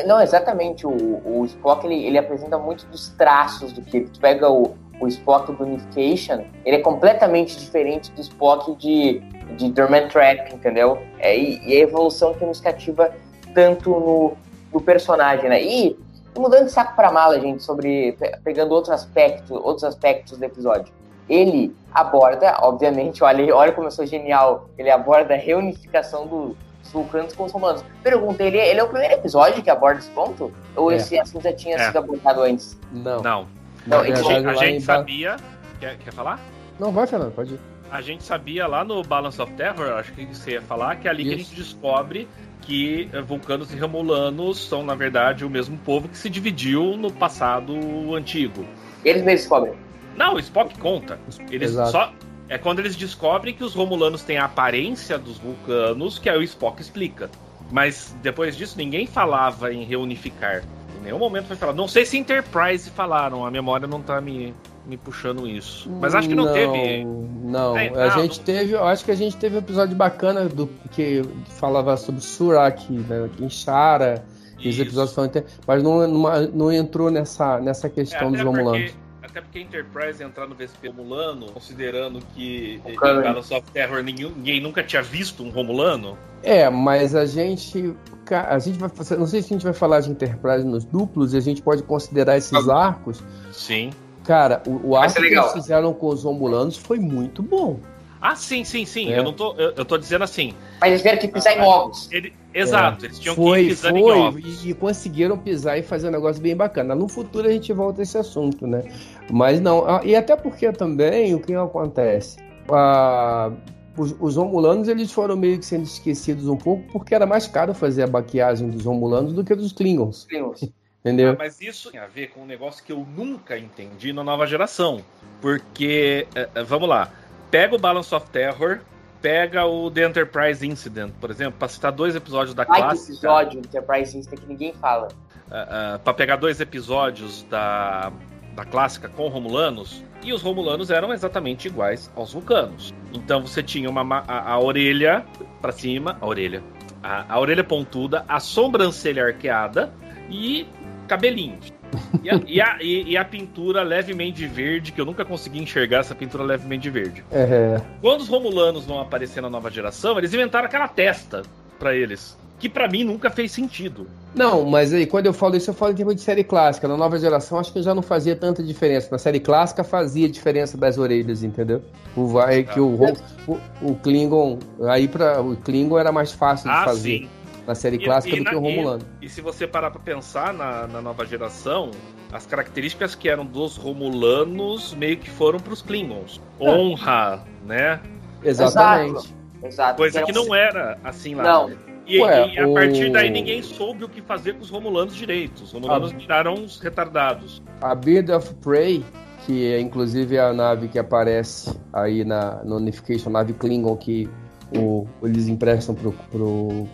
[0.07, 0.87] Não, exatamente.
[0.87, 4.11] O, o Spock ele, ele apresenta muito dos traços do Kirk.
[4.11, 9.21] Tu pega o, o Spock do Unification, ele é completamente diferente do Spock de,
[9.57, 10.99] de Dormant Trap, entendeu?
[11.19, 13.15] É, e, e a evolução que nos cativa
[13.55, 14.37] tanto no,
[14.73, 15.63] no personagem, né?
[15.63, 15.97] E
[16.39, 20.93] mudando de saco para mala, gente, sobre pegando outros aspectos, outros aspectos do episódio.
[21.29, 24.69] Ele aborda, obviamente, olha, olha como eu sou genial.
[24.79, 27.85] Ele aborda a reunificação do, dos vulcanos com os romanos.
[28.03, 30.53] Pergunta, ele, ele é o primeiro episódio que aborda esse ponto?
[30.75, 30.97] Ou É.
[30.97, 31.87] esse assunto já tinha É.
[31.87, 32.79] sido abordado antes?
[32.93, 33.21] Não.
[33.23, 33.47] Não.
[33.87, 35.37] Não, A gente, a gente sabia.
[35.79, 36.41] Quer, quer falar?
[36.81, 37.61] Não, vai, Fernando, pode ir.
[37.91, 41.11] A gente sabia lá no Balance of Terror, acho que você ia falar, que é
[41.11, 41.51] ali que a Isso.
[41.51, 42.29] gente descobre
[42.63, 47.13] que eh, vulcanos e romulanos são, na verdade, o mesmo povo que se dividiu no
[47.13, 47.73] passado
[48.15, 48.67] antigo.
[49.05, 49.75] Eles mesmos descobrem.
[50.17, 51.17] Não, o Spock conta.
[51.51, 51.91] Eles Exato.
[51.93, 52.13] só.
[52.49, 56.43] É quando eles descobrem que os romulanos têm a aparência dos vulcanos, que aí o
[56.43, 57.29] Spock explica.
[57.71, 60.63] Mas depois disso, ninguém falava em reunificar.
[61.01, 61.75] Em nenhum momento foi falado.
[61.77, 64.55] Não sei se Enterprise falaram, a memória não tá me,
[64.87, 65.91] me puxando isso.
[66.01, 67.05] Mas acho que não, teve.
[67.05, 69.97] Não, É, a não, gente não- teve, eu acho que a gente teve um episódio
[69.97, 71.23] bacana do que
[71.59, 74.25] falava sobre Surak, né, Inchara,
[74.59, 75.31] e os episódios foram
[75.67, 78.91] mas não, não, não entrou nessa, nessa É, questão até dos Romulanos.
[78.93, 79.06] porque,
[79.37, 84.03] até porque a Enterprise entrar no VSP Romulano, considerando que em cara- Balance of Terror
[84.03, 86.17] ninguém, ninguém nunca tinha visto um Romulano.
[86.43, 87.95] É, mas a gente.
[88.31, 89.17] A gente vai fazer.
[89.19, 91.83] Não sei se a gente vai falar de Enterprise nos duplos e a gente pode
[91.83, 93.23] considerar esses arcos.
[93.53, 93.91] Sim.
[94.25, 97.79] Cara, o, o arco que eles fizeram com os Romulanos foi muito bom.
[98.21, 99.13] Ah, sim, sim, sim.
[99.13, 99.19] É.
[99.19, 99.55] Eu não tô.
[99.57, 100.55] Eu, eu tô dizendo assim.
[100.81, 102.11] Mas eles tiveram que pisar em ovos.
[102.11, 104.65] Ele, exato, eles tinham que foi, ir pisando em foi, ovos.
[104.65, 106.95] e, e conseguiram pisar e fazer um negócio bem bacana.
[106.95, 108.83] No futuro a gente volta a esse assunto, né?
[109.31, 112.39] Mas não, ah, e até porque também o que acontece?
[112.71, 113.53] Ah,
[113.97, 117.75] os, os Romulanos eles foram meio que sendo esquecidos um pouco porque era mais caro
[117.75, 120.63] fazer a baqueagem dos Romulanos do que dos Klingons, Primos.
[121.01, 121.31] entendeu?
[121.31, 124.47] Ah, mas isso tem a ver com um negócio que eu nunca entendi na nova
[124.47, 125.01] geração.
[125.41, 127.11] Porque, eh, eh, vamos lá,
[127.51, 128.81] pega o Balance of Terror,
[129.27, 133.13] pega o The Enterprise Incident, por exemplo, pra citar dois episódios da Ai, clássica.
[133.13, 135.09] episódio Enterprise Insta que ninguém fala.
[135.49, 138.13] uh, para pegar dois episódios da,
[138.55, 142.95] da clássica com Romulanos, e os Romulanos eram exatamente iguais aos Vulcanos.
[143.13, 145.25] Então você tinha uma, ma- a, a orelha
[145.61, 146.63] para cima, a orelha,
[147.03, 149.93] a, a orelha pontuda, a sobrancelha arqueada
[150.31, 150.69] e
[151.09, 151.73] cabelinhos.
[152.23, 156.15] E a, e, a, e- a pintura levemente verde, que eu nunca consegui enxergar essa
[156.15, 157.25] pintura levemente verde.
[157.31, 161.43] É, Quando os Romulanos vão aparecer na nova geração, eles inventaram aquela testa
[161.79, 164.07] para eles, que para mim nunca fez sentido.
[164.35, 166.87] Não, mas aí quando eu falo isso, eu falo em termos de série clássica.
[166.89, 169.09] Na nova geração, acho que já não fazia tanta diferença.
[169.11, 171.83] Na série clássica fazia diferença das orelhas, entendeu?
[172.15, 176.69] O vai que o, Rom- o, o Klingon aí para o Klingon era mais fácil
[176.71, 177.29] de Ah, fazer sim.
[177.67, 179.03] Na série E- clássica e do na- que o Romulano.
[179.21, 181.91] E se você parar pra pensar na, na nova geração,
[182.33, 186.41] as características que eram dos Romulanos meio que foram pros Klingons.
[186.61, 186.69] É.
[186.71, 188.01] Honra, né?
[188.43, 189.35] Exatamente.
[189.63, 189.97] Exato.
[189.97, 191.43] Coisa que um- não era assim lá.
[191.43, 191.71] Não.
[192.07, 195.17] E, Ué, e a partir o- daí ninguém soube o que fazer com os Romulanos
[195.17, 195.65] direito.
[195.65, 196.17] Os Romulanos Ah.
[196.17, 197.61] viraram uns retardados.
[197.81, 199.05] A Bird of Prey,
[199.45, 204.29] que é inclusive a nave que aparece aí na no Unification, a nave Klingon que
[204.77, 206.87] o, eles emprestam pro, pro,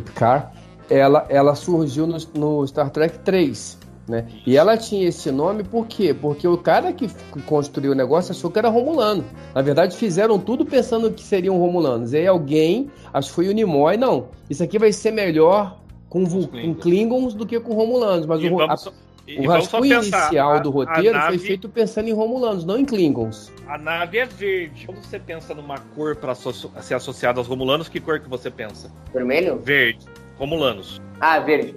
[0.00, 0.46] pro Picard,
[0.90, 3.78] ela, ela surgiu no, no Star Trek 3.
[4.08, 4.26] Né?
[4.46, 6.14] E ela tinha esse nome por quê?
[6.14, 7.10] Porque o cara que
[7.44, 9.22] construiu o negócio achou que era Romulano.
[9.54, 12.14] Na verdade, fizeram tudo pensando que seriam Romulanos.
[12.14, 14.28] E aí alguém, acho que foi o Nimoy, não.
[14.48, 17.34] Isso aqui vai ser melhor com, com Klingons.
[17.34, 18.24] Do que com Romulanos.
[18.24, 18.92] Mas E o, vamos a-
[19.28, 22.84] e o rascunho inicial a- do roteiro nave- foi feito pensando em Romulanos, não em
[22.84, 23.52] Klingons.
[23.66, 24.86] A nave é verde.
[24.86, 28.90] Quando você pensa numa cor para ser associada aos Romulanos, que cor que você pensa?
[29.12, 29.58] Vermelho?
[29.58, 30.06] Verde.
[30.38, 31.00] Romulanos.
[31.20, 31.74] Ah, verde.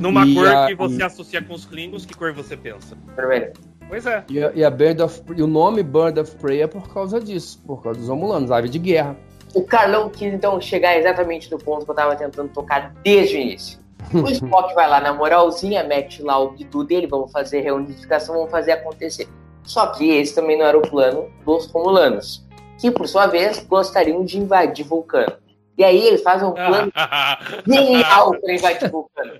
[0.00, 2.96] Numa E cor a- que você associa com os Klingons, que cor você pensa?
[3.14, 3.52] Vermelho.
[3.88, 4.24] Pois é.
[4.30, 7.20] E a, e a Bird of e o nome Bird of Prey é por causa
[7.20, 9.16] disso, por causa dos Romulanos, ave de guerra.
[9.54, 13.40] O Carlão quis então chegar exatamente no ponto que eu tava tentando tocar desde o
[13.40, 13.78] início.
[14.12, 18.50] O Spock vai lá na moralzinha, mete lá o bidu dele, vamos fazer reunificação, vamos
[18.50, 19.28] fazer acontecer.
[19.64, 22.44] Só que esse também não era o plano dos Romulanos,
[22.78, 25.32] que por sua vez gostariam de invadir Vulcano.
[25.78, 26.92] E aí eles fazem um plano
[27.66, 29.32] genial para invadir Vulcano.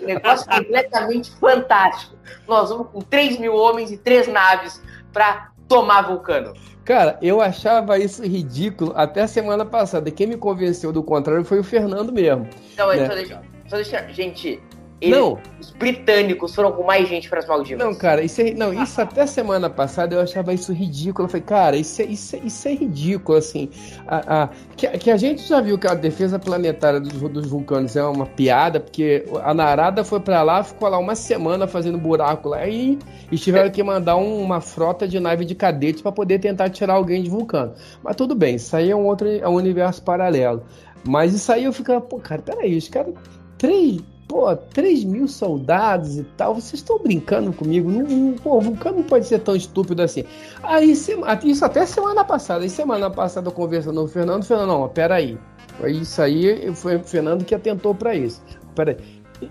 [0.00, 2.16] Um negócio completamente fantástico.
[2.48, 4.82] Nós vamos com 3 mil homens e três naves
[5.12, 6.54] para tomar Vulcano.
[6.84, 10.10] Cara, eu achava isso ridículo até a semana passada.
[10.10, 12.48] Quem me convenceu do contrário foi o Fernando mesmo.
[12.72, 13.06] Então, É.
[13.06, 14.06] só, deixa, só deixa.
[14.12, 14.60] Gente,
[15.00, 17.82] eles- Não, os britânicos foram com mais gente para as Maldivas.
[17.86, 21.24] não, cara, isso é, não, isso até semana passada eu achava isso ridículo.
[21.24, 23.70] Eu falei, cara, isso é, isso é, isso é ridículo, assim.
[24.06, 27.96] A, a- que, que a gente já viu que a defesa planetária dos, dos vulcanos
[27.96, 32.50] é uma piada, porque a Narada foi pra lá, ficou lá uma semana fazendo buraco
[32.50, 32.98] lá e,
[33.32, 36.92] e tiveram que mandar um- uma frota de nave de cadete pra poder tentar tirar
[36.94, 37.72] alguém de vulcano.
[38.02, 40.62] Mas tudo bem, isso aí é um outro é um universo paralelo.
[41.08, 43.14] Mas isso aí eu ficava, pô, cara, peraí, os caras.
[43.60, 47.90] Três, pô, 3 mil soldados e tal, vocês estão brincando comigo?
[47.90, 50.24] Não, não, pô, o vulcano não pode ser tão estúpido assim.
[50.62, 52.62] Aí, isso até semana passada.
[52.62, 55.38] Aí, semana passada, conversando com o Fernando, o Fernando, não, peraí.
[55.78, 58.42] Foi isso aí, foi o Fernando que atentou pra isso.
[58.74, 58.96] Peraí.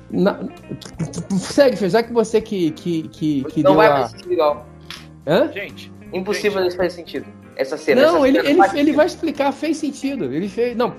[0.10, 0.40] Na,
[1.40, 3.92] segue, Fê, já que você que, que, que, que não deu vai a.
[3.92, 4.66] fazer sentido igual.
[5.28, 5.52] Hã?
[5.52, 7.28] Gente, Impossível isso fazer sentido.
[7.56, 8.02] Essa cena.
[8.02, 8.96] Não, essa ele, cena ele, ele sentido.
[8.96, 10.26] vai explicar, fez sentido.
[10.26, 10.76] Ele fez.
[10.76, 10.96] Não,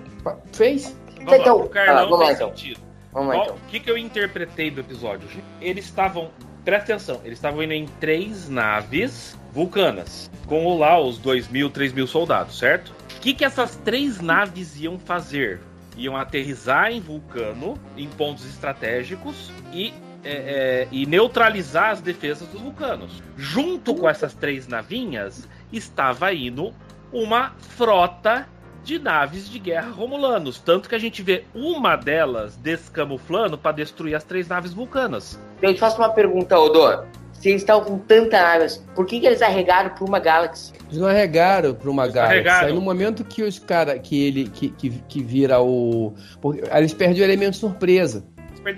[0.53, 0.97] fez.
[1.17, 1.65] vamos Então, lá.
[1.65, 2.49] O Carlão ah, vamos lá, então.
[2.51, 2.90] sentido.
[3.13, 3.57] Vamos lá então.
[3.57, 5.29] O que, que eu interpretei do episódio?
[5.61, 6.31] Eles estavam.
[6.65, 10.31] Presta atenção, eles estavam indo em três naves vulcanas.
[10.47, 12.93] Com lá os 2 mil, 3 mil soldados, certo?
[13.17, 15.61] O que, que essas três naves iam fazer?
[15.97, 19.93] Iam aterrizar em Vulcano, em pontos estratégicos, e,
[20.23, 23.23] é, é, e neutralizar as defesas dos vulcanos.
[23.37, 26.75] Junto com essas três navinhas, estava indo
[27.13, 28.47] uma frota
[28.91, 30.59] de naves de guerra romulanos.
[30.59, 35.39] Tanto que a gente vê uma delas descamuflando para destruir as três naves vulcanas.
[35.63, 37.05] Eu te faço uma pergunta, Odor.
[37.33, 40.73] se eles estavam com tanta nave, assim, por que, que eles arregaram por uma Galaxy?
[40.89, 42.35] Eles não arregaram para uma Eles Galaxy.
[42.35, 42.67] arregaram.
[42.69, 46.13] Aí no momento que os cara que ele que, que, que vira o.
[46.41, 48.25] porque- eles perdem o elemento surpresa.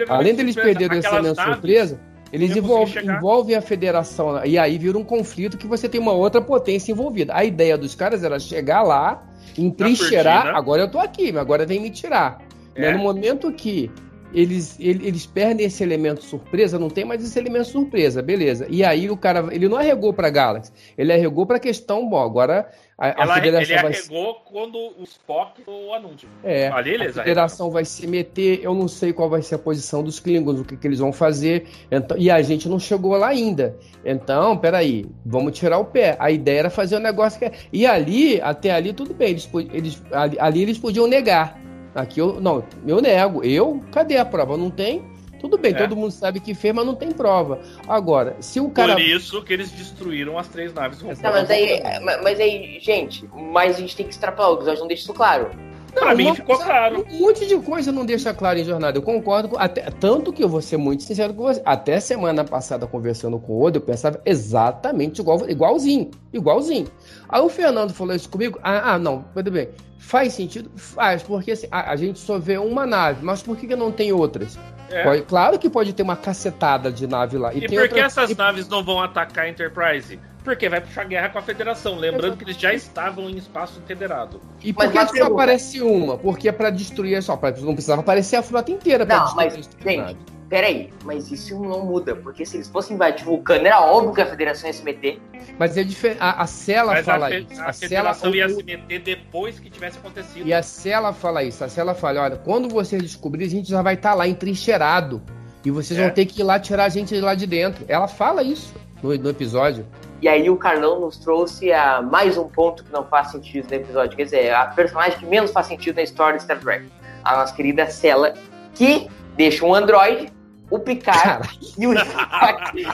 [0.08, 0.78] Além deles surpresa.
[0.78, 2.00] perderem esse elemento naves- surpresa,
[2.32, 4.44] eles envolvem, envolvem a federação.
[4.44, 7.34] E aí vira um conflito que você tem uma outra potência envolvida.
[7.34, 9.22] A ideia dos caras era chegar lá,
[9.58, 10.34] entrincheirar.
[10.42, 10.58] cortina.
[10.58, 12.40] Agora eu tô aqui, mas agora vem me tirar.
[12.74, 12.80] É.
[12.80, 12.92] Né?
[12.92, 13.90] No momento que
[14.34, 18.66] eles, ele- eles perdem esse elemento surpresa, não tem mais esse elemento surpresa, beleza.
[18.70, 22.66] E aí o cara, ele não arregou pra Galaxy, ele arregou pra questão, bom, agora
[23.02, 23.92] a, a Ela, ele federação vai...
[23.92, 26.28] arregou quando o Spock o anúncio.
[26.44, 29.58] É, Ali eles a federação vai se meter, eu não sei qual vai ser a
[29.58, 33.16] posição dos Klingons, o que, que eles vão fazer, então, e a gente não chegou
[33.16, 33.76] lá ainda.
[34.04, 36.14] Então, peraí, vamos tirar o pé.
[36.16, 37.50] A ideia era fazer um negócio que.
[37.72, 41.60] E ali, até ali, tudo bem, eles, eles, ali, ali eles podiam negar.
[41.96, 42.40] Aqui eu.
[42.40, 43.42] Não, eu nego.
[43.42, 44.56] Eu, cadê a prova?
[44.56, 45.02] Não tem?
[45.42, 45.76] Tudo bem, É.
[45.76, 47.60] todo mundo sabe que fez, mas não tem prova.
[47.86, 48.94] Agora, se o cara.
[48.94, 51.20] Por isso que eles destruíram as três naves Tá, robôs.
[51.20, 51.82] mas aí,
[52.22, 55.50] mas aí, gente, mas a gente tem que extrapolar, o episódio não deixa isso claro.
[55.94, 57.06] Pra mim ficou coisa- claro.
[57.10, 58.96] Um monte de coisa não deixa claro em jornada.
[58.98, 59.58] Eu concordo com.
[59.58, 61.60] Até, tanto que eu vou ser muito sincero com você.
[61.64, 66.10] Até semana passada, conversando com o Odo, eu pensava exatamente igual, igualzinho.
[66.32, 66.86] Igualzinho.
[67.28, 68.58] Aí o Fernando falou isso comigo.
[68.62, 69.68] Ah, ah, não, tudo bem.
[69.98, 70.70] Faz sentido?
[70.76, 73.92] Faz, porque assim, a, a gente só vê uma nave, mas por que, que não
[73.92, 74.58] tem outras?
[74.90, 75.04] É.
[75.04, 77.54] Pode- claro que pode ter uma cacetada de nave lá.
[77.54, 80.18] E, tem por que essas e- naves não vão atacar a Enterprise?
[80.44, 81.96] Porque vai puxar guerra com a Federação.
[81.96, 84.40] Lembrando que eles já estavam em espaço federado.
[84.62, 85.32] E por Mas que só pergunta.
[85.34, 86.18] aparece uma?
[86.18, 87.36] Porque é pra destruir só.
[87.36, 91.58] pra- Não precisava aparecer a frota inteira pra Não, destruir mas, gente, peraí, mas isso
[91.62, 94.82] não muda, porque se eles fossem invadir Vulcano, era óbvio que a Federação ia se
[94.84, 95.18] meter.
[95.58, 96.18] Mas é diferente.
[96.20, 97.60] A, a Cela Mas a, fala fe- isso.
[97.60, 100.46] a A Cela, Federação ia o- se meter depois que tivesse acontecido.
[100.46, 101.62] E a Cela fala isso.
[101.64, 105.22] A Cela fala: olha, quando vocês descobrirem, a gente já vai estar lá entrincheirado.
[105.64, 106.02] E vocês É.
[106.04, 107.84] vão ter que ir lá tirar a gente de lá de dentro.
[107.88, 109.86] Ela fala isso no, no episódio.
[110.22, 113.74] E aí o Carlão nos trouxe a mais um ponto que não faz sentido no
[113.74, 114.16] episódio.
[114.16, 116.86] Quer dizer, a personagem que menos faz sentido na história de Star Trek.
[117.24, 118.32] A nossa querida Cela,
[118.74, 120.32] que deixa um androide,
[120.70, 122.86] o Picard e o Spock.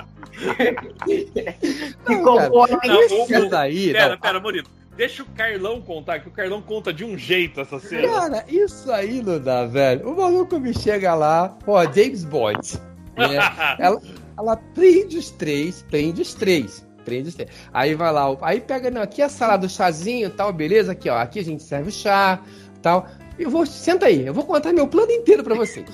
[1.06, 3.92] se Não, comportam Não, em o- isso daí.
[3.92, 4.18] Pera, não.
[4.18, 4.66] pera, Murilo.
[4.96, 8.08] Deixa o Carlão contar, que o Carlão conta de um jeito essa cena.
[8.08, 10.08] Cara, isso aí não dá, velho.
[10.10, 12.78] O maluco me chega lá, ó, James Bond.
[13.16, 13.36] né?
[13.78, 14.00] ela,
[14.36, 16.84] ela prende os três, prende os três.
[17.08, 17.50] Prende três.
[17.72, 20.92] Aí vai lá, aí pega, não, aqui é a sala do chazinho e tal, beleza?
[20.92, 22.40] Aqui, ó, aqui a gente serve o chá
[22.82, 23.08] tal.
[23.38, 25.86] Eu vou, senta aí, eu vou contar meu plano inteiro pra vocês.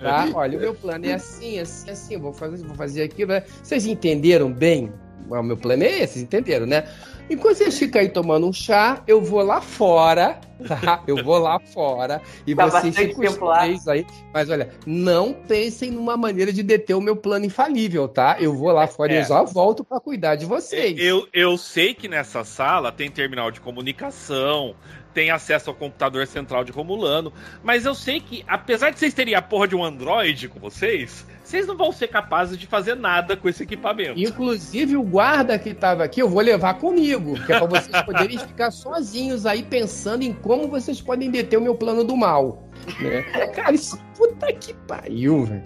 [0.00, 0.28] Tá?
[0.34, 3.32] Olha, o meu plano é assim, assim, assim, eu vou fazer, vou fazer aquilo.
[3.32, 3.42] né?
[3.62, 4.90] Vocês entenderam bem?
[5.28, 6.84] O meu plano é esse, entenderam, né?
[7.28, 11.02] Enquanto vocês ficam aí tomando um chá, eu vou lá fora, tá?
[11.08, 13.50] Eu vou lá fora e Tá vocês bastante ficam
[13.88, 14.06] aí.
[14.32, 18.36] Mas olha, não pensem numa maneira de deter o meu plano infalível, tá?
[18.38, 19.20] Eu vou lá fora e É.
[19.22, 20.96] eu já volto pra cuidar de vocês.
[21.00, 24.76] Eu, eu sei que nessa sala tem terminal de comunicação,
[25.16, 27.32] tem acesso ao computador central de Romulano,
[27.64, 31.26] mas eu sei que, apesar de vocês terem a porra de um Android com vocês,
[31.42, 34.20] vocês não vão ser capazes de fazer nada com esse equipamento.
[34.20, 38.36] Inclusive o guarda que tava aqui, eu vou levar comigo, que é pra vocês poderem
[38.36, 42.68] ficar sozinhos aí pensando em como vocês podem deter o meu plano do mal.
[43.00, 43.22] Né?
[43.54, 45.62] Cara, isso puta que pariu, velho.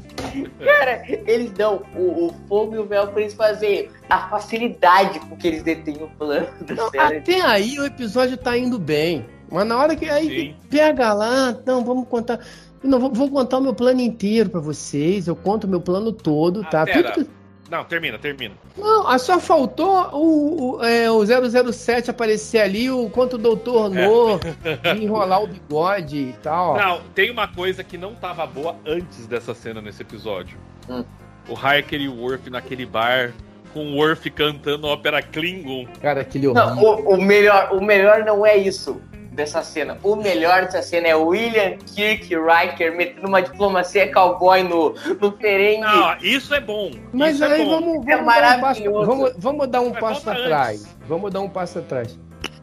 [0.64, 5.36] Cara, eles dão o, o fogo e o véu pra eles fazerem a facilidade com
[5.36, 7.18] que eles detêm o plano da Não, cena.
[7.18, 9.26] até aí o episódio tá indo bem.
[9.50, 10.54] Mas na hora que aí Sim.
[10.70, 12.38] pega lá, então vamos contar.
[12.82, 15.26] Não, vou, vou contar o meu plano inteiro pra vocês.
[15.28, 16.82] Eu conto o meu plano todo, tá?
[16.82, 17.10] Ah, pera.
[17.12, 17.30] Tudo que-
[17.70, 18.54] Não, termina, termina.
[18.78, 21.24] Não, ah, só faltou o, o, é, o
[21.72, 24.06] 007 aparecer ali, o quanto o doutor É.
[24.06, 24.38] No,
[24.94, 26.76] de enrolar o bigode e tal.
[26.76, 30.56] Não, tem uma coisa que não tava boa antes dessa cena nesse episódio.
[30.88, 31.04] Hum.
[31.48, 33.32] O Harker e o Worf naquele bar,
[33.74, 35.86] com o Worf cantando ópera Klingon.
[36.00, 37.10] Cara, aquele Não, horrível.
[37.10, 39.00] o, o melhor, o melhor não é isso
[39.40, 39.96] dessa cena.
[40.02, 45.32] O melhor dessa cena é o William Kirk Riker metendo uma diplomacia cowboy no, no
[45.32, 45.80] Ferengue.
[45.80, 46.90] Não, isso é bom.
[47.12, 47.80] Mas isso é aí bom.
[47.80, 50.80] vamos, É vamos, dar um passo, vamos, vamos dar um Mas passo atrás.
[50.82, 50.96] antes.
[51.08, 52.18] Vamos dar um passo atrás.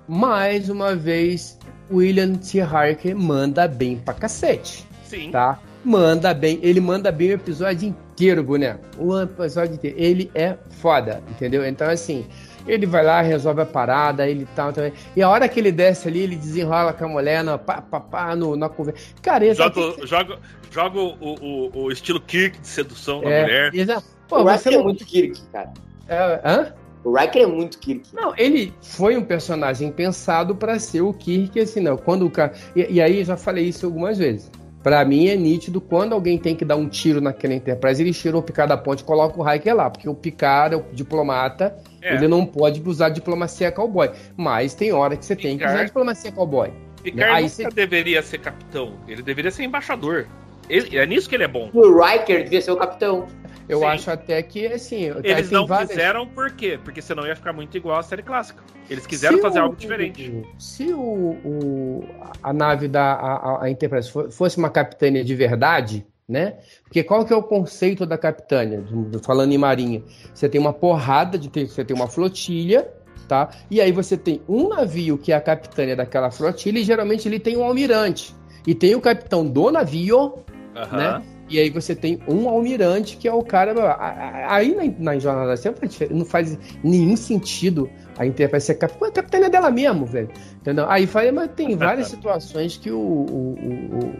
[0.07, 1.57] Mais uma vez,
[1.91, 2.61] William T.
[2.61, 5.31] Harker manda bem pra cacete, Sim.
[5.31, 5.59] tá?
[5.83, 6.59] Manda bem.
[6.61, 8.79] Ele manda bem o episódio inteiro, boneco.
[8.97, 9.95] O episódio inteiro.
[9.99, 11.65] Ele é foda, entendeu?
[11.65, 12.25] Então, assim,
[12.67, 14.93] ele vai lá, resolve a parada, ele tal também.
[15.15, 17.99] E a hora que ele desce ali, ele desenrola com a mulher no, pá, pá,
[17.99, 18.99] pá, no, na conversa.
[19.21, 20.39] Cara, ele Joga, joga,
[20.71, 23.71] joga o, o, o estilo Kirk de sedução na é, mulher.
[23.73, 25.71] exa- Pô, o Riker é muito Kirk, cara.
[26.09, 26.73] É, hã?
[27.03, 28.09] O Riker é muito Kirk.
[28.13, 31.95] Não, ele foi um personagem pensado pra ser o Kirk, assim, não.
[31.95, 32.53] Quando o cara.
[32.75, 34.51] E, e aí, já falei isso algumas vezes.
[34.87, 38.37] Pra mim é nítido quando alguém tem que dar um tiro naquela Enterprise, ele tira
[38.37, 41.75] o Picard da ponte e coloca o Riker lá, porque o Picard é o diplomata,
[42.01, 42.15] É.
[42.15, 44.09] ele não pode usar diplomacia cowboy.
[44.37, 46.71] Mas tem hora que você tem que Picard- usar diplomacia cowboy.
[47.03, 48.93] Picard Aí nunca você- deveria ser capitão.
[49.09, 50.25] Ele deveria ser embaixador.
[50.69, 51.69] Ele- é nisso que ele é bom.
[51.73, 53.27] O Riker devia ser o capitão.
[53.69, 53.85] Eu Sim.
[53.85, 55.11] acho até que, assim...
[55.23, 56.79] Eles não várias- fizeram por quê?
[56.83, 58.63] Porque senão ia ficar muito igual à série clássica.
[58.89, 60.31] Eles quiseram Se fazer o- algo diferente.
[60.57, 62.03] Se o, o-
[62.41, 66.55] a nave da a, a- Enterprise fo- fosse uma capitânia de verdade, né?
[66.83, 68.83] Porque qual que é o conceito da capitânia?
[69.25, 70.01] Falando em marinha,
[70.33, 72.87] você tem uma porrada de você tem uma flotilha,
[73.27, 73.49] tá?
[73.69, 77.39] E aí você tem um navio que é a capitânia daquela flotilha e geralmente ele
[77.39, 78.33] tem um almirante
[78.65, 80.35] e tem o capitão do navio
[80.75, 80.97] Aham.
[80.97, 81.23] né?
[81.49, 83.71] E aí você tem um almirante que é o cara.
[83.79, 88.75] a- a- Aí na, na Jornada da Sempre não faz nenhum sentido a Enterprise ser
[88.75, 89.07] capitã.
[89.07, 90.29] A capitã é dela mesmo, velho.
[90.59, 90.85] Entendeu?
[90.89, 92.97] Aí faz, mas tem várias situações que o.
[92.99, 93.55] o,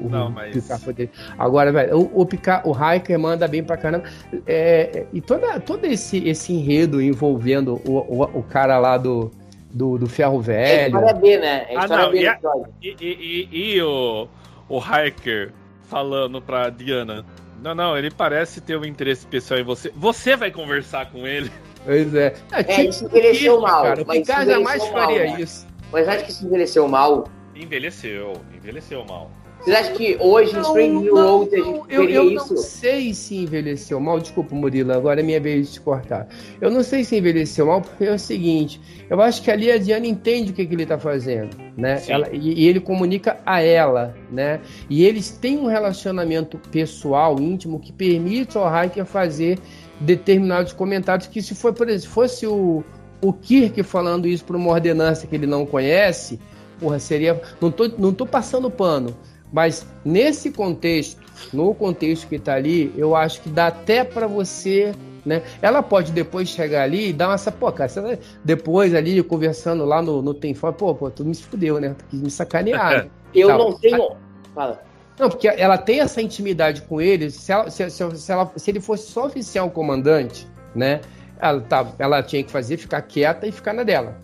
[0.03, 1.11] o, o, Não, o mas- Picard poderia.
[1.37, 4.05] Agora, velho, o, o, Picard, o Hiker manda bem pra caramba.
[4.45, 9.31] É, e toda, todo esse, esse enredo envolvendo o, o, o cara lá do,
[9.71, 10.85] do, do Ferro É Velho.
[10.95, 11.65] história B, né?
[11.69, 12.39] É Ah, história não, B e a-.
[12.81, 14.27] E, e- e- e o,
[14.69, 15.51] o Hiker
[15.89, 17.25] falando pra Diana:
[17.61, 19.91] Não, não, ele parece ter um interesse especial em você.
[19.95, 21.51] Você vai conversar com ele.
[21.83, 22.35] Pois é.
[22.51, 25.31] É, tipo, isso envelheceu isso, mal, Cara, o mas Picard isso jamais envelheceu mal, faria
[25.31, 25.41] né?
[25.41, 25.67] isso.
[25.91, 27.29] Mas acho que se envelheceu mal.
[27.55, 29.31] Envelheceu, envelheceu mal.
[29.67, 32.53] Vocês acham que hoje em Strange New Worlds a gente eu, veria eu isso?
[32.53, 34.17] não sei se envelheceu mal.
[34.17, 36.29] Desculpa, Murilo, agora é minha vez de te cortar.
[36.61, 39.77] Eu não sei se envelheceu mal, porque é o seguinte: eu acho que ali a
[39.77, 42.01] Diana entende o que, que ele tá fazendo, né?
[42.07, 44.61] Ela- e, e ele comunica a ela, né?
[44.89, 49.59] E eles têm um relacionamento pessoal, íntimo, que permite ao Hiker fazer
[49.99, 52.85] determinados comentários que, se for, por exemplo, fosse o,
[53.21, 56.39] o Kirk falando isso para uma ordenança que ele não conhece,
[56.79, 57.41] porra, seria.
[57.59, 59.13] Não tô, não tô passando pano.
[59.51, 61.21] Mas nesse contexto,
[61.53, 64.93] no contexto que tá ali, eu acho que dá até para você,
[65.25, 65.41] né?
[65.61, 69.85] Ela pode depois chegar ali e dar uma essa, pô, cara, você depois ali conversando
[69.85, 71.95] lá no, no Tem Fora, pô, pô, tu me fudeu, né?
[71.97, 73.03] Tu quis me sacanear.
[73.05, 73.09] né?
[73.33, 73.57] Eu Tá.
[73.57, 74.09] não tenho.
[74.55, 74.81] Fala.
[75.19, 77.29] Não, porque ela tem essa intimidade com ele.
[77.31, 81.01] Se, ela- se- se- se ela- se ele fosse só oficial comandante, né?
[81.39, 84.17] Ela, tá, ela tinha que fazer, ficar quieta e ficar na dela.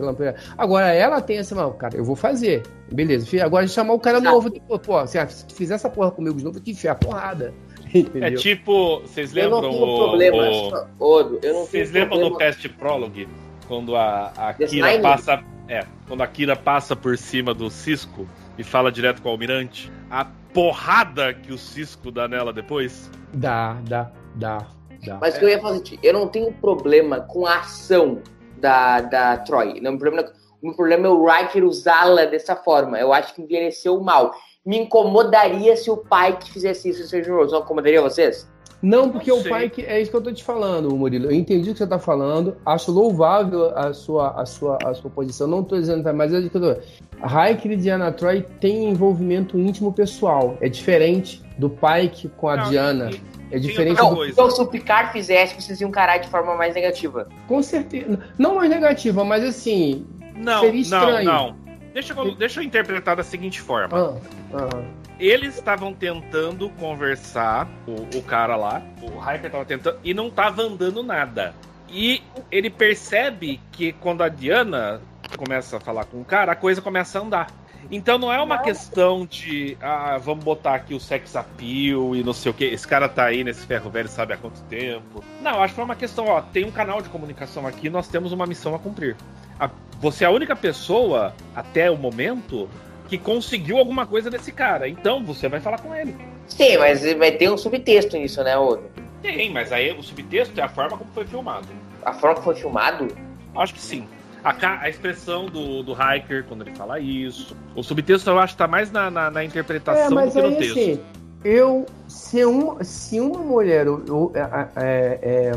[0.58, 2.64] Agora ela tem essa, não, cara, eu vou fazer.
[2.92, 3.26] Beleza.
[3.26, 4.36] filho, Agora chamar o cara Exato.
[4.36, 4.52] novo.
[4.68, 6.96] Pô, pô ah, se tu fizer essa porra comigo de novo, eu te enfiar a
[6.96, 7.54] porrada.
[7.94, 8.24] Entendeu?
[8.28, 10.50] É tipo, vocês Eu não lembram tenho o, problema.
[10.50, 12.52] o- só- Odo, eu não Vocês tenho lembram do problema.
[12.54, 13.28] Past Prologue?
[13.68, 15.44] Quando a, a Kira passa.
[15.68, 19.92] É, quando a Kira passa por cima do Cisco e fala direto com o Almirante,
[20.12, 23.10] a porrada que o Cisco dá nela depois.
[23.34, 24.68] Dá, dá, dá,
[25.06, 25.18] dá.
[25.20, 28.22] Mas o que eu ia falar assim, eu não tenho problema com a ação
[28.58, 29.80] da, da Troy.
[29.82, 30.30] Não, o, problema,
[30.62, 33.00] o meu problema é o Riker usá-la dessa forma.
[33.00, 34.32] Eu acho que envelheceu mal.
[34.66, 37.52] Me incomodaria se o pai que fizesse isso Strange Worlds.
[37.52, 38.48] Não incomodaria vocês?
[38.84, 41.28] Não, porque Não o que é isso que eu tô te falando, Murilo.
[41.28, 45.10] Eu entendi o que você tá falando, acho louvável a sua, a sua, a sua
[45.10, 45.48] posição.
[45.48, 46.82] Não tô dizendo, mas é que eu tô.
[47.66, 50.58] E Diana Troy tem envolvimento íntimo pessoal.
[50.60, 53.10] É diferente do Pike com a Não, Diana.
[53.10, 54.32] e- É diferente outra do, coisa.
[54.32, 57.30] Então, se o Picard fizesse, vocês iam encarar de forma mais negativa.
[57.48, 58.20] Com certeza.
[58.36, 60.08] Não mais negativa, mas assim.
[60.36, 61.26] Não, Seria não, estranho.
[61.26, 61.56] não.
[61.94, 64.20] Deixa eu, deixa eu interpretar da seguinte forma.
[64.52, 64.84] Ah, ah,
[65.20, 70.64] Eles estavam tentando conversar, o, o cara lá, o Hiker tava tentando, e não tava
[70.64, 71.54] andando nada.
[71.88, 75.00] E ele percebe que quando a Diana
[75.38, 77.48] começa a falar com o cara, a coisa começa a andar.
[77.92, 82.34] Então não é uma questão de, ah, vamos botar aqui o sex appeal e não
[82.34, 82.64] sei o que.
[82.66, 85.24] Esse cara tá aí nesse ferro velho sabe há quanto tempo.
[85.42, 88.32] Não, acho que foi uma questão, ó, tem um canal de comunicação aqui, nós temos
[88.32, 89.16] uma missão a cumprir.
[89.60, 89.70] A-
[90.00, 92.70] você é a única pessoa, até o momento,
[93.08, 94.88] que conseguiu alguma coisa desse cara.
[94.88, 96.16] Então você vai falar com ele.
[96.48, 98.84] Sim, mas vai ter um subtexto nisso, né, Odo?
[99.22, 101.68] Tem, mas aí o subtexto é a forma como foi filmado.
[102.04, 103.08] A forma que foi filmado.
[103.56, 104.08] Acho que sim.
[104.44, 107.56] A, a expressão do, do Hiker quando ele fala isso.
[107.76, 110.42] O subtexto eu acho que tá mais na, na, na É, interpretação do mas que
[110.42, 110.72] no texto.
[110.72, 111.00] assim,
[111.46, 111.86] eu.
[112.08, 114.42] Se, um, se uma mulher eu- é,
[114.76, 115.52] é, é,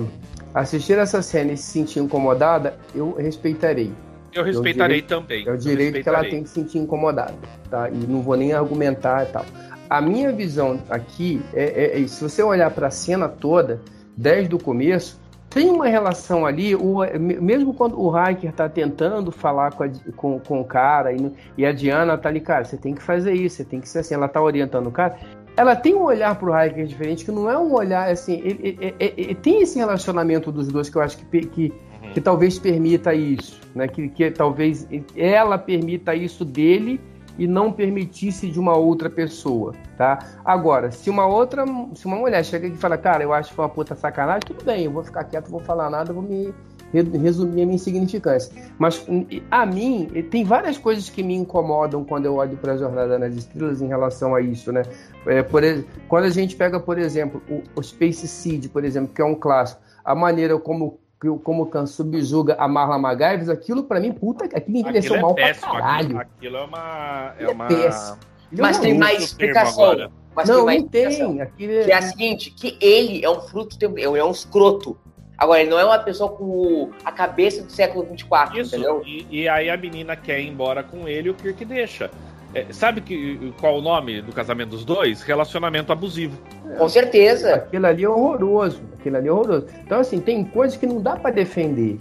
[0.55, 3.93] assistir essa cena e se sentir incomodada, eu respeitarei.
[4.33, 5.47] eu respeitei direito- também.
[5.47, 6.31] É o direito que ela respeitarei.
[6.31, 7.35] tem de se sentir incomodada,
[7.71, 7.89] tá?
[7.91, 9.45] E não vou nem argumentar e tal.
[9.89, 11.65] A minha visão aqui é,
[11.97, 13.81] é- é- se você olhar para a cena toda,
[14.17, 15.21] desde o começo,
[15.57, 20.39] tem uma relação ali, o- mesmo quando o Hiker tá tentando falar com, a- com,
[20.39, 23.57] com o cara e, e a Diana tá ali, cara, você tem que fazer isso,
[23.57, 25.17] você tem que ser assim, ela tá orientando o cara.
[25.57, 28.35] Ela tem um olhar pro Hiker diferente, que não é um olhar assim.
[28.45, 32.13] ele- ele- ele- tem esse relacionamento dos dois que eu acho que, que, Uhum.
[32.13, 33.89] que talvez permita isso, né?
[33.89, 34.87] Que, que talvez
[35.17, 37.01] ela permita isso dele
[37.39, 40.19] e não permitisse de uma outra pessoa, tá?
[40.45, 41.65] Agora, se uma outra,
[41.95, 44.65] se uma mulher chega e fala, cara, eu acho que foi uma puta sacanagem, tudo
[44.65, 46.55] bem, eu vou ficar quieto, vou falar nada, vou me
[46.93, 48.53] resumir a minha insignificância.
[48.79, 49.05] Mas
[49.51, 53.35] a mim, tem várias coisas que me incomodam quando eu olho para a Jornada nas
[53.35, 54.83] Estrelas em relação a isso, né?
[55.27, 55.63] É, por,
[56.09, 59.35] quando a gente pega, por exemplo, o, o Space Seed, por exemplo, que é um
[59.35, 61.01] clássico, a maneira como
[61.43, 65.23] como o Khan subjuga a Marla McGyver, aquilo para mim, puta, aquilo envelheceu aquilo é
[65.23, 66.19] mal péssimo, pra caralho.
[66.19, 67.35] Aquilo, aquilo é uma...
[67.39, 67.67] É, é uma...
[67.67, 68.19] péssimo.
[68.53, 70.11] Mas tem mais explicação.
[70.35, 71.41] Mas não, tem mais não tem.
[71.41, 71.85] Aquilo é...
[71.85, 74.97] Que é a seguinte, que ele é um fruto, é um escroto.
[75.39, 79.03] Agora, ele não é uma pessoa com a cabeça do século 24, Isso, entendeu?
[79.05, 82.11] E, e aí a menina quer ir embora com ele e o Kirk deixa.
[82.55, 85.23] É, sabe que, qual o nome do casamento dos dois?
[85.23, 86.39] Relacionamento abusivo.
[86.79, 87.55] Com certeza.
[87.55, 88.81] Aquilo ali é horroroso.
[88.99, 89.67] Aquilo ali é horroroso.
[89.85, 91.99] Então, assim, tem coisas que não dá para defender.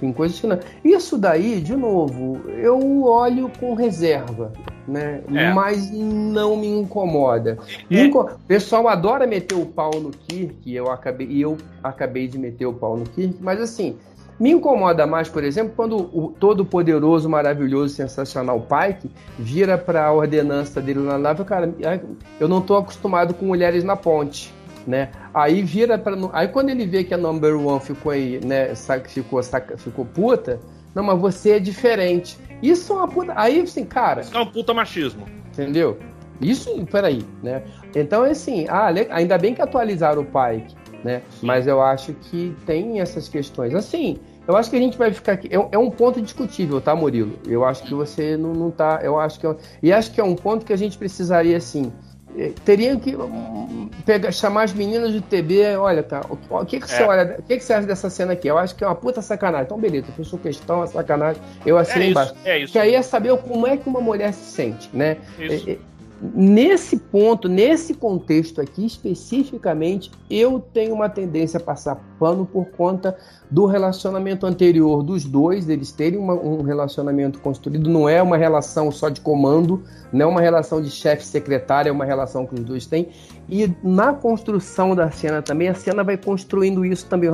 [0.00, 0.58] Tem coisas que não.
[0.84, 4.52] Isso daí, de novo, eu olho com reserva,
[4.86, 5.22] né?
[5.34, 5.52] É.
[5.52, 7.58] Mas não me incomoda.
[7.90, 8.06] É.
[8.06, 12.66] O pessoal adora meter o pau no Kirk, eu acabei, e eu acabei de meter
[12.66, 13.96] o pau no Kirk, mas assim,
[14.38, 20.12] me incomoda mais, por exemplo, quando o todo poderoso, maravilhoso, sensacional Pike vira para a
[20.12, 21.72] ordenança dele na nave, cara,
[22.38, 25.10] eu não estou acostumado com mulheres na ponte né?
[25.34, 28.74] Aí vira para aí quando ele vê que a number one ficou aí, né,
[29.06, 29.42] ficou
[29.76, 30.58] ficou puta,
[30.94, 32.38] não, mas você é diferente.
[32.62, 33.32] Isso é uma puta.
[33.36, 34.22] Aí assim, cara.
[34.22, 35.26] Isso é um puta machismo.
[35.52, 35.98] Entendeu?
[36.40, 37.62] Isso, peraí, né?
[37.94, 40.74] Então, assim, ah, ainda bem que atualizaram o Pike,
[41.04, 41.22] né?
[41.42, 43.74] Mas eu acho que tem essas questões.
[43.74, 44.18] Assim,
[44.48, 45.46] eu acho que a gente vai ficar aqui.
[45.52, 47.38] É, é, um ponto discutível, tá, Murilo?
[47.46, 48.98] Eu acho que você não, não tá.
[49.02, 49.46] Eu acho que.
[49.46, 51.92] É, e acho que é um ponto que a gente precisaria, assim,
[52.34, 56.90] é, teriam que hum, pegar, chamar as meninas do TB, olha, cara, o, que, que
[56.90, 57.06] você é.
[57.06, 58.48] olha, o que, que você acha dessa cena aqui?
[58.48, 59.66] Eu acho que é uma puta sacanagem.
[59.66, 62.34] Então, beleza, fiz questão, é sacanagem, eu assino é embaixo.
[62.42, 62.72] É isso.
[62.72, 65.18] Que aí é saber como é que uma mulher se sente, né?
[65.38, 65.68] Isso.
[65.68, 65.78] É, é
[66.20, 73.16] nesse ponto, nesse contexto aqui especificamente, eu tenho uma tendência a passar pano por conta
[73.50, 78.90] do relacionamento anterior dos dois, eles terem uma, um relacionamento construído, não é uma relação
[78.90, 82.60] só de comando, não é uma relação de chefe secretário, é uma relação que os
[82.60, 83.08] dois têm.
[83.48, 87.30] E na construção da cena também, a cena vai construindo isso também,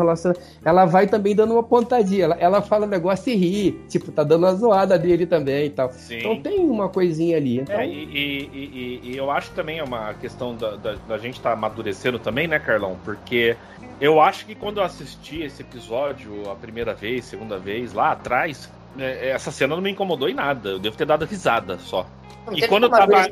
[0.64, 4.22] ela vai também dando uma pontadinha, ela, ela fala um negócio e ri, tipo, tá
[4.22, 5.90] dando uma zoada dele também e tal.
[5.92, 6.18] Sim.
[6.18, 7.58] Então tem uma coisinha ali.
[7.58, 7.74] Então...
[7.74, 11.34] É, e, e, e, e, eu acho também é uma questão da, da, da gente
[11.34, 12.96] estar tá amadurecendo também, né, Carlão?
[13.04, 13.56] Porque
[14.00, 18.70] eu acho que quando eu assisti esse episódio a primeira vez, segunda vez, lá atrás,
[18.98, 20.70] é, essa cena não me incomodou em nada.
[20.70, 22.06] Eu devo ter dado risada só.
[22.46, 23.26] Não, e quando eu tava.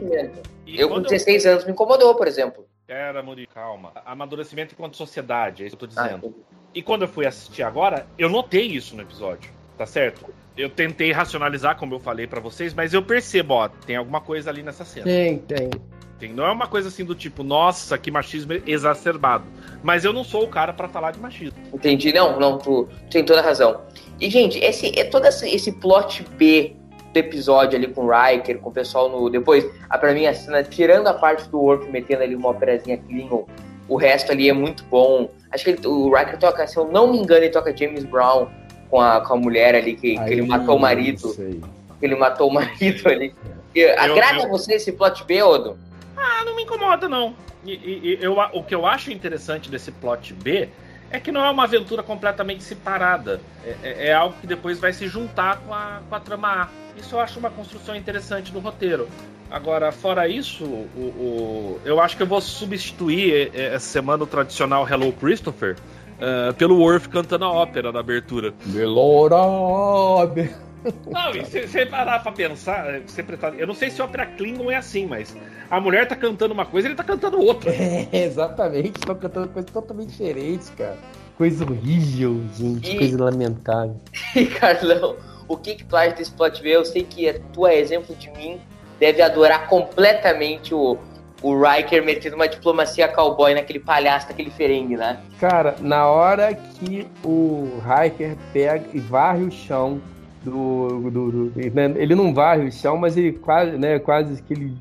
[0.67, 1.53] eu com 16 eu...
[1.53, 2.67] anos me incomodou, por exemplo.
[2.93, 3.91] Era, Muri, calma.
[4.05, 6.35] Amadurecimento enquanto sociedade, é isso que eu tô dizendo.
[6.37, 10.27] Ah, e quando eu fui assistir agora, eu notei isso no episódio, tá certo?
[10.55, 14.51] Eu tentei racionalizar, como eu falei para vocês, mas eu percebo, ó, tem alguma coisa
[14.51, 15.05] ali nessa cena.
[15.05, 15.71] Tem, tem.
[16.19, 16.35] tem.
[16.35, 19.45] Não é uma coisa assim do tipo, nossa, que machismo exacerbado.
[19.83, 21.59] Mas eu não sou o cara para falar de machismo.
[21.73, 23.81] Entendi, não, não, tu, tu tem toda a razão.
[24.21, 26.77] E, gente, esse, é todo esse, esse plot B
[27.13, 29.29] do episódio ali com o Riker, com o pessoal no.
[29.29, 32.97] Depois, a, pra mim, a cena, tirando a parte do Worf metendo ali uma operazinha
[32.97, 33.47] Klingon,
[33.89, 35.29] o resto ali é muito bom.
[35.51, 38.49] Acho que ele, o Riker toca, se eu não me engano, ele toca James Brown
[38.91, 41.35] com a, com a mulher ali, que, Aí, que ele matou o marido.
[41.35, 43.35] Que ele matou o marido ali.
[43.75, 44.49] Eu, Agrada eu...
[44.49, 45.79] você esse plot B, Odo?
[46.17, 47.35] Ah, não me incomoda, não.
[47.65, 50.69] E, e, eu, o que eu acho interessante desse plot B
[51.13, 53.41] é que não é uma aventura completamente separada.
[53.65, 56.69] É, é, é, algo que depois vai se juntar com a, com a trama A.
[56.99, 59.07] Isso eu acho uma construção interessante do roteiro.
[59.51, 64.89] Agora, fora isso, o, o, eu acho que eu vou substituir essa semana o tradicional
[64.89, 65.77] Hello Christopher
[66.23, 68.55] uh, pelo Worf cantando a ópera na abertura.
[68.65, 69.37] Melora!
[71.11, 74.27] Não, e se você parar pra pensar, você prestar, eu não sei se o ópera
[74.27, 75.37] Klingon é assim, mas
[75.71, 77.73] a mulher tá cantando uma coisa e ele tá cantando outra.
[77.83, 80.97] É, exatamente, estão cantando coisas totalmente diferentes, cara.
[81.37, 82.99] Coisa horrível, gente, e...
[82.99, 84.01] coisa lamentável.
[84.35, 85.17] E, Carlão,
[85.49, 86.71] o que que tu acha desse plot B?
[86.71, 88.61] Eu sei que tu é exemplo de mim,
[88.99, 90.99] deve adorar completamente o,
[91.43, 95.21] o Riker metendo uma diplomacia cowboy naquele palhaço, naquele ferengue, né?
[95.39, 100.01] Cara, na hora que o Riker pega e varre o chão
[100.45, 104.53] do, do, do, né, ele não varre o chão, mas ele quase, né, quase que
[104.53, 104.77] ele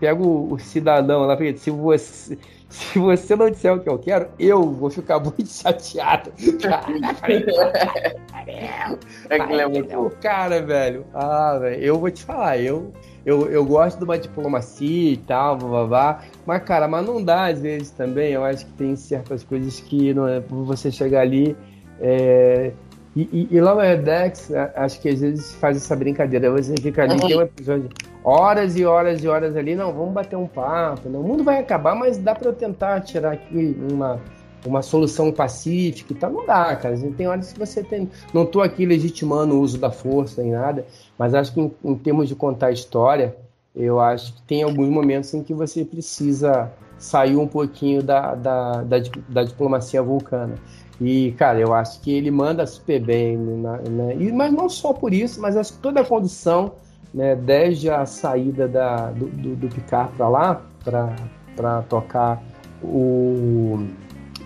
[0.00, 2.38] pega o, o cidadão lá, se você
[2.74, 6.32] se você não disser o que eu quero, eu vou ficar muito chateado.
[9.28, 11.06] é muito cara, velho.
[11.14, 12.92] Ah, velho, eu vou te falar, eu,
[13.24, 17.60] eu, eu gosto de uma diplomacia e tal, blá, mas, cara, mas não dá às
[17.60, 18.32] vezes também.
[18.32, 21.56] Eu acho que tem certas coisas que não é, você chegar ali.
[22.00, 22.72] É,
[23.16, 26.50] E, e, e Lower Decks, né, acho que às vezes faz essa brincadeira.
[26.50, 27.28] Você fica ali, uhum.
[27.28, 27.88] tem um episódio,
[28.24, 31.08] horas e horas e horas ali, não, vamos bater um papo.
[31.08, 34.20] Não, o mundo vai acabar, mas dá para eu tentar tirar aqui uma,
[34.66, 36.32] uma solução pacífica e tal.
[36.32, 36.96] Não dá, cara.
[37.16, 38.10] Tem horas que você tem.
[38.32, 40.84] Não tô aqui legitimando o uso da força nem nada,
[41.16, 43.36] mas acho que em, em termos de contar história,
[43.76, 48.82] eu acho que tem alguns momentos em que você precisa sair um pouquinho da, da,
[48.82, 48.96] da,
[49.28, 50.54] da diplomacia vulcana.
[51.00, 53.80] E, cara, eu acho que ele manda super bem, né?
[53.90, 54.16] né?
[54.16, 56.72] E, mas não só por isso, mas acho que toda a condução,
[57.12, 62.42] né, desde a saída da, do, do, do Picard para lá, para tocar
[62.82, 63.86] o.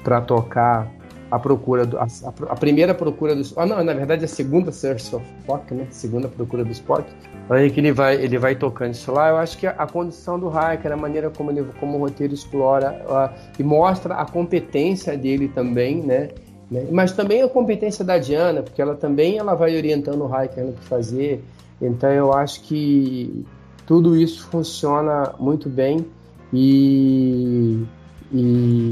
[0.03, 0.90] para tocar
[1.31, 2.07] a procura do, a,
[2.49, 5.87] a, primeira procura do ah não na verdade a segunda Search of Spock né?
[5.91, 7.05] Segunda procura do Spock.
[7.51, 9.29] Aí que ele vai ele vai tocando isso lá.
[9.29, 12.33] Eu acho que a, a condição do Hiker a maneira como ele como o roteiro
[12.33, 16.29] explora uh, e mostra a competência dele também né,
[16.70, 16.87] né?
[16.91, 20.72] Mas também a competência da Diana porque ela também ela vai orientando o Hiker no
[20.72, 21.45] que fazer.
[21.81, 23.45] Então eu acho que
[23.87, 26.07] tudo isso funciona muito bem.
[26.53, 27.85] E
[28.33, 28.91] e,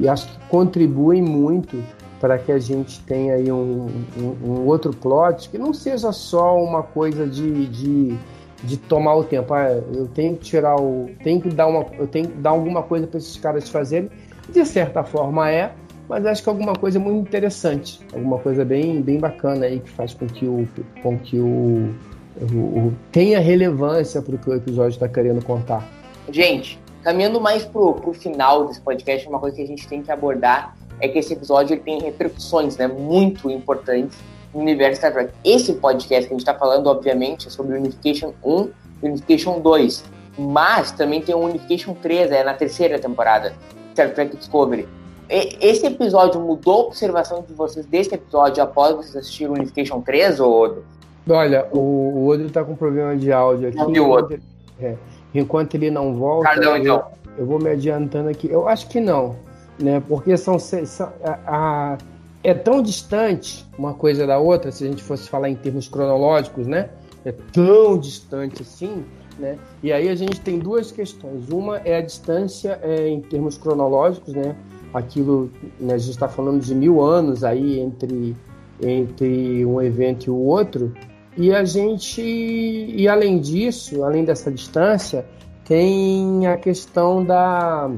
[0.00, 1.82] e acho que contribuem muito
[2.20, 3.86] para que a gente tenha aí um,
[4.16, 8.18] um, um, outro plot que não seja só uma coisa de, de,
[8.62, 9.52] de tomar o tempo.
[9.52, 11.10] Ah, eu tenho que tirar o.
[11.22, 11.84] tenho que dar uma.
[11.98, 14.10] Eu tenho que dar alguma coisa para esses caras fazerem.
[14.48, 15.72] De certa forma é,
[16.08, 18.00] mas acho que alguma coisa muito interessante.
[18.12, 20.68] Alguma coisa bem, bem bacana aí que faz com que o.
[21.02, 21.94] Com que o,
[22.40, 25.86] o, o tenha relevância para o que o episódio está querendo contar.
[26.30, 30.10] Gente, Caminhando mais pro, pro final desse podcast, uma coisa que a gente tem que
[30.10, 34.16] abordar é que esse episódio ele tem repercussões né, muito importantes
[34.54, 35.34] no universo Star Trek.
[35.44, 38.70] Esse podcast que a gente está falando, obviamente, é sobre Unification 1
[39.02, 40.02] e Unification 2.
[40.38, 43.52] Mas também tem o Unification 3, é na terceira temporada,
[43.92, 44.88] Star Trek Discovery.
[45.28, 50.00] E, esse episódio mudou a observação de vocês desse episódio após vocês assistirem o Unification
[50.00, 50.82] 3, ou...
[51.28, 53.76] Olha, o, o Odro tá com problema de áudio aqui.
[53.76, 54.40] Não o outro.
[54.80, 54.94] É.
[55.34, 56.96] Enquanto ele não volta, Cardão, então.
[57.26, 58.48] eu, eu, vou me adiantando aqui.
[58.48, 59.36] Eu acho que não,
[59.78, 60.00] né?
[60.08, 61.98] Porque são, são a, a,
[62.44, 66.66] é tão distante uma coisa da outra, se a gente fosse falar em termos cronológicos,
[66.66, 66.90] né?
[67.24, 69.04] É tão distante assim,
[69.38, 69.58] né?
[69.82, 71.48] E aí a gente tem duas questões.
[71.48, 74.54] Uma é a distância é, em termos cronológicos, né?
[74.92, 78.36] Aquilo, né, a gente está falando de mil anos aí entre,
[78.80, 80.94] entre um evento e o outro,
[81.36, 85.26] e a gente, e além disso, além dessa distância,
[85.64, 87.90] tem a questão da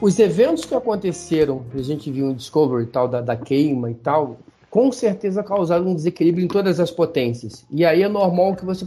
[0.00, 4.38] os eventos que aconteceram, a gente viu em Discovery tal da, da queima e tal,
[4.70, 7.66] com certeza causaram um desequilíbrio em todas as potências.
[7.70, 8.86] E aí é normal que você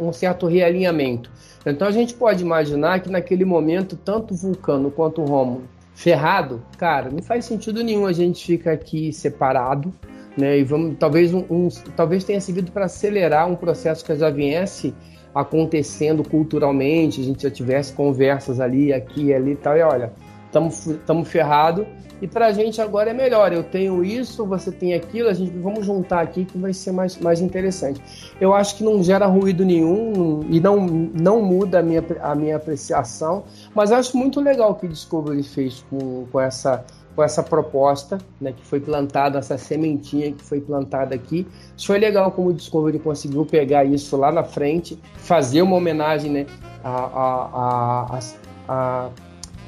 [0.00, 1.30] um, certo realinhamento.
[1.66, 7.10] Então a gente pode imaginar que naquele momento tanto Vulcano quanto o Rômulo ferrado, cara,
[7.10, 9.92] não faz sentido nenhum a gente ficar aqui separado
[10.36, 10.58] né?
[10.58, 14.94] E vamos, talvez, um, um talvez tenha servido para acelerar um processo que já viesse
[15.34, 20.12] acontecendo culturalmente, a gente já tivesse conversas ali, aqui ali e tal, e olha,
[20.46, 21.86] estamos ferrado
[22.22, 23.52] e para a gente agora é melhor.
[23.52, 27.16] Eu tenho isso, você tem aquilo, a gente vamos juntar aqui que vai ser mais,
[27.18, 28.00] mais interessante.
[28.40, 32.56] Eu acho que não gera ruído nenhum e não, não muda a minha, a minha
[32.56, 36.84] apreciação, mas acho muito legal o que Discovery fez com, com essa
[37.20, 41.46] com essa proposta, né, que foi plantada, essa sementinha que foi plantada aqui.
[41.76, 46.30] Isso foi legal como o Discovery conseguiu pegar isso lá na frente, fazer uma homenagem,
[46.30, 46.46] né,
[46.82, 48.20] a, a, a,
[48.68, 49.10] a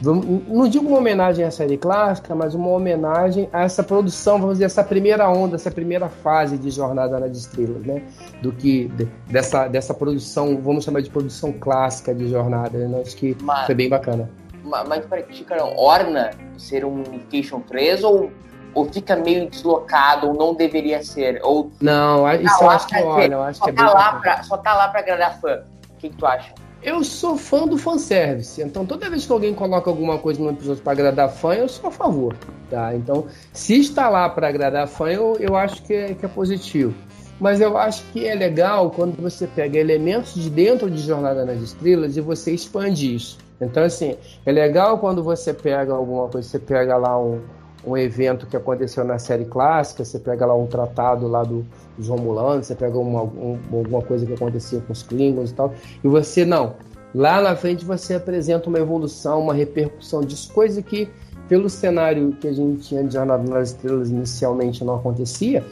[0.02, 4.64] não digo uma homenagem à série clássica, mas uma homenagem a essa produção, vamos dizer,
[4.64, 8.02] essa primeira onda, essa primeira fase de Jornada nas Estrelas, né?
[8.42, 8.90] Do que
[9.28, 13.02] dessa, dessa produção, vamos chamar de produção clássica de Jornada, né?
[13.02, 13.36] Acho que
[13.66, 14.28] foi bem bacana
[14.64, 18.30] mas para Chicarão, orna ser um Unification 3 ou,
[18.74, 21.40] ou fica meio deslocado ou não deveria ser?
[21.42, 24.12] Ou não, tá isso eu acho que olha, eu acho só que é tá lá
[24.14, 25.62] pra, Só tá lá para agradar fã.
[25.90, 26.52] O que, que tu acha?
[26.82, 30.82] Eu sou fã do fanservice, então toda vez que alguém coloca alguma coisa no episódio
[30.82, 32.36] para agradar fã, eu sou a favor,
[32.68, 32.92] tá?
[32.92, 36.92] Então, se está lá para agradar fã, eu, eu acho que é, que é positivo.
[37.38, 41.60] Mas eu acho que é legal quando você pega elementos de dentro de Jornada nas
[41.60, 43.38] Estrelas e você expande isso.
[43.64, 47.40] Então, assim, é legal quando você pega alguma coisa, você pega lá um,
[47.86, 51.64] um evento que aconteceu na série clássica, você pega lá um tratado lá do,
[51.96, 55.72] dos Romulanos, você pega uma, um, alguma coisa que acontecia com os Klingons e tal,
[56.02, 56.74] e você, não,
[57.14, 61.08] lá na frente você apresenta uma evolução, uma repercussão disso, coisa que
[61.48, 65.64] pelo cenário que a gente tinha de Jornada nas Estrelas inicialmente não acontecia,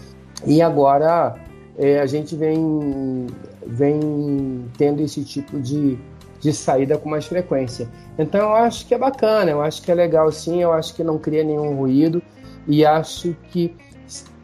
[0.47, 1.34] e agora
[1.78, 3.26] é, a gente vem,
[3.66, 5.99] vem tendo esse tipo de
[6.41, 7.88] de saída com mais frequência.
[8.18, 11.05] Então eu acho que é bacana, eu acho que é legal sim, eu acho que
[11.05, 12.22] não cria nenhum ruído
[12.66, 13.74] e acho que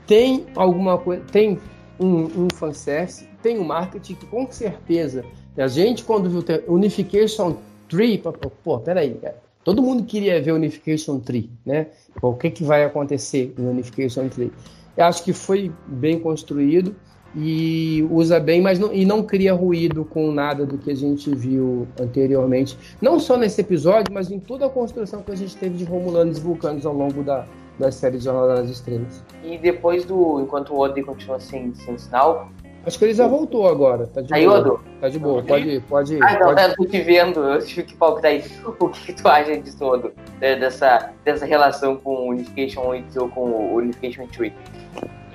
[0.07, 1.59] tem alguma coisa, tem
[1.99, 5.25] um, um fanservice, tem um marketing que com certeza
[5.57, 7.57] a gente quando viu Unification
[7.89, 8.21] 3,
[8.63, 9.37] pô, peraí, cara.
[9.65, 11.89] Todo mundo queria ver Unification 3, né?
[12.23, 14.51] O que, que vai acontecer em Unification 3?
[14.97, 16.95] Eu acho que foi bem construído
[17.37, 21.33] e usa bem, mas não, e não cria ruído com nada do que a gente
[21.35, 22.79] viu anteriormente.
[23.01, 26.39] Não só nesse episódio, mas em toda a construção que a gente teve de Romulanos
[26.39, 27.45] e Vulcanos ao longo da,
[27.79, 29.23] da série de Jornada das Estrelas.
[29.45, 30.41] E depois do.
[30.41, 32.49] Enquanto o Oden continua sem, sem sinal.
[32.87, 34.07] Acho que ele já voltou agora.
[34.07, 34.61] Tá de Aí, boa.
[34.61, 34.81] Odo?
[35.01, 35.43] Tá de boa.
[35.43, 36.23] Pode, pode.
[36.23, 36.63] Ah, não, pode...
[36.63, 38.45] eu tô te vendo, eu tive que palpitar aí.
[38.65, 40.13] O que tu acha disso todo?
[40.39, 44.53] Dessa, dessa relação com o Unification 8 ou com o Unification 3?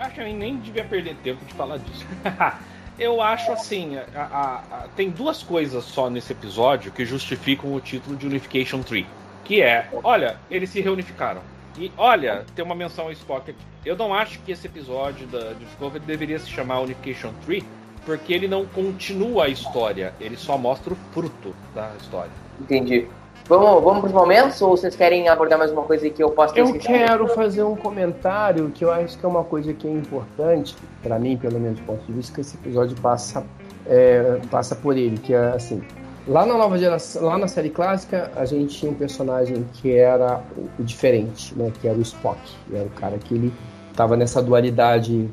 [0.01, 2.05] Acho que eu nem devia perder tempo de falar disso.
[2.97, 7.79] eu acho assim, a, a, a, tem duas coisas só nesse episódio que justificam o
[7.79, 9.05] título de Unification 3.
[9.45, 11.41] Que é, olha, eles se reunificaram.
[11.77, 13.63] E olha, tem uma menção ao Spock aqui.
[13.85, 17.63] Eu não acho que esse episódio da Discovery deveria se chamar Unification 3,
[18.05, 22.31] porque ele não continua a história, ele só mostra o fruto da história.
[22.59, 23.07] Entendi.
[23.51, 26.53] Vamos, vamos para os momentos ou vocês querem abordar mais uma coisa que eu posso
[26.53, 26.87] ter Eu esquecido?
[26.87, 30.73] quero fazer um comentário que eu acho que é uma coisa que é importante,
[31.03, 33.45] para mim, pelo menos do ponto de vista, que esse episódio passa,
[33.85, 35.83] é, passa por ele, que é assim.
[36.25, 40.41] Lá na nova geração, lá na série clássica, a gente tinha um personagem que era
[40.79, 41.73] o, diferente, né?
[41.81, 42.39] Que era o Spock.
[42.73, 43.53] Era o cara que ele
[43.89, 45.29] estava nessa dualidade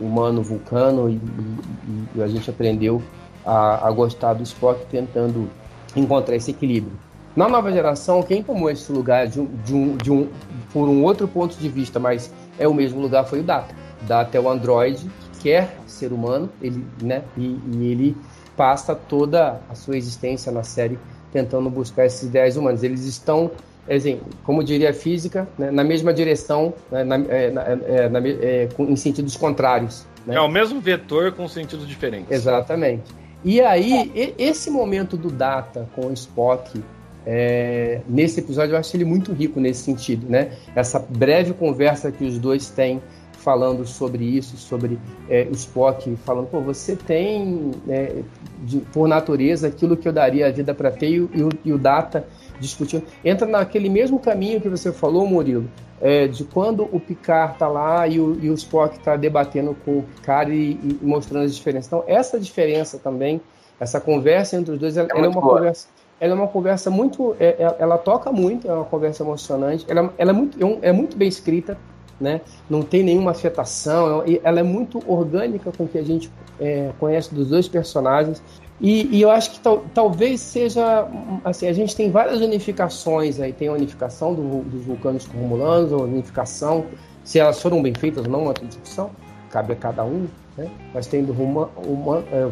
[0.00, 3.00] humano-vulcano e, e, e, a gente aprendeu
[3.46, 5.48] a, a gostar do Spock tentando
[5.94, 6.98] encontrar esse equilíbrio.
[7.36, 10.28] Na nova geração, quem tomou esse lugar de um, de um, de um,
[10.72, 13.74] por um outro ponto de vista, mas é o mesmo lugar, foi o Data.
[14.02, 17.22] Data é o androide que quer ser humano, ele, né?
[17.36, 18.16] E, e ele
[18.56, 20.96] passa toda a sua existência na série
[21.32, 22.84] tentando buscar esses ideais humanos.
[22.84, 23.50] Eles estão,
[23.90, 27.52] assim, como diria a física, né, na mesma direção, né, na, é,
[27.86, 30.06] é, na, é, em sentidos contrários.
[30.24, 30.36] Né?
[30.36, 32.30] É o mesmo vetor com sentidos diferentes.
[32.30, 33.12] Exatamente.
[33.44, 36.80] E aí, esse momento do Data com o Spock
[37.26, 40.52] é, nesse episódio eu acho ele muito rico nesse sentido, né?
[40.74, 43.00] Essa breve conversa que os dois têm
[43.44, 44.98] falando sobre isso, sobre
[45.28, 48.22] é, o Spock, falando, pô, você tem é,
[48.62, 51.78] de, por natureza aquilo que eu daria a vida para ter e, o, e o
[51.78, 52.26] Data
[52.58, 53.04] discutindo.
[53.22, 55.68] Entra naquele mesmo caminho que você falou, Murilo,
[56.00, 59.98] é, de quando o Picard tá lá e o, e o Spock tá debatendo com
[59.98, 61.86] o Picard e, e, mostrando as diferenças.
[61.86, 63.42] Então, essa diferença também,
[63.78, 65.58] essa conversa entre os dois, ela, ela é uma boa.
[65.58, 65.88] conversa
[66.20, 67.36] ela é uma conversa muito.
[67.38, 69.84] É, ela toca muito, é uma conversa emocionante.
[69.88, 71.76] Ela, ela é, muito, é muito bem escrita,
[72.20, 72.40] né?
[72.68, 74.22] não tem nenhuma afetação.
[74.42, 78.42] Ela é muito orgânica com o que a gente é, conhece dos dois personagens.
[78.80, 81.08] E, e eu acho que tal, talvez seja.
[81.44, 83.52] Assim, a gente tem várias unificações aí.
[83.52, 86.86] Tem a unificação do, dos vulcanos com romulanos, a unificação,
[87.22, 89.10] se elas foram bem feitas ou não, é outra discussão.
[89.50, 90.26] Cabe a cada um.
[90.56, 90.70] Né?
[90.92, 92.44] Mas tem do Roma, Roma, é,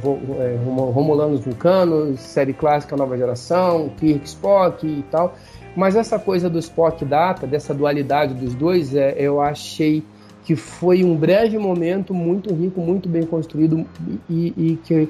[0.65, 5.35] Romulanos Vulcanos, série clássica nova geração, Kirk Spock e tal.
[5.77, 10.03] Mas essa coisa do Spock Data, dessa dualidade dos dois, é, eu achei
[10.45, 13.87] que foi um breve momento muito rico, muito bem construído
[14.29, 15.09] e, e que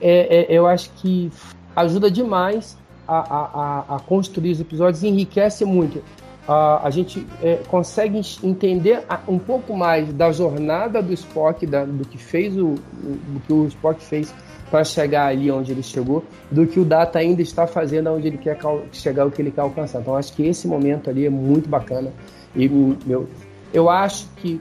[0.00, 1.30] é, é, eu acho que
[1.74, 2.76] ajuda demais
[3.08, 6.02] a, a, a, construir os episódios, enriquece muito
[6.46, 12.04] a, a gente é, consegue entender um pouco mais da jornada do Spock, da, do
[12.04, 14.32] que fez o, do que o Spock fez
[14.70, 18.38] para chegar ali onde ele chegou, do que o Data ainda está fazendo onde ele
[18.38, 18.56] quer
[18.92, 20.00] chegar, o que ele quer alcançar.
[20.00, 22.12] Então acho que esse momento ali é muito bacana
[22.54, 23.28] e meu,
[23.72, 24.60] eu acho que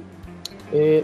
[0.71, 1.03] é,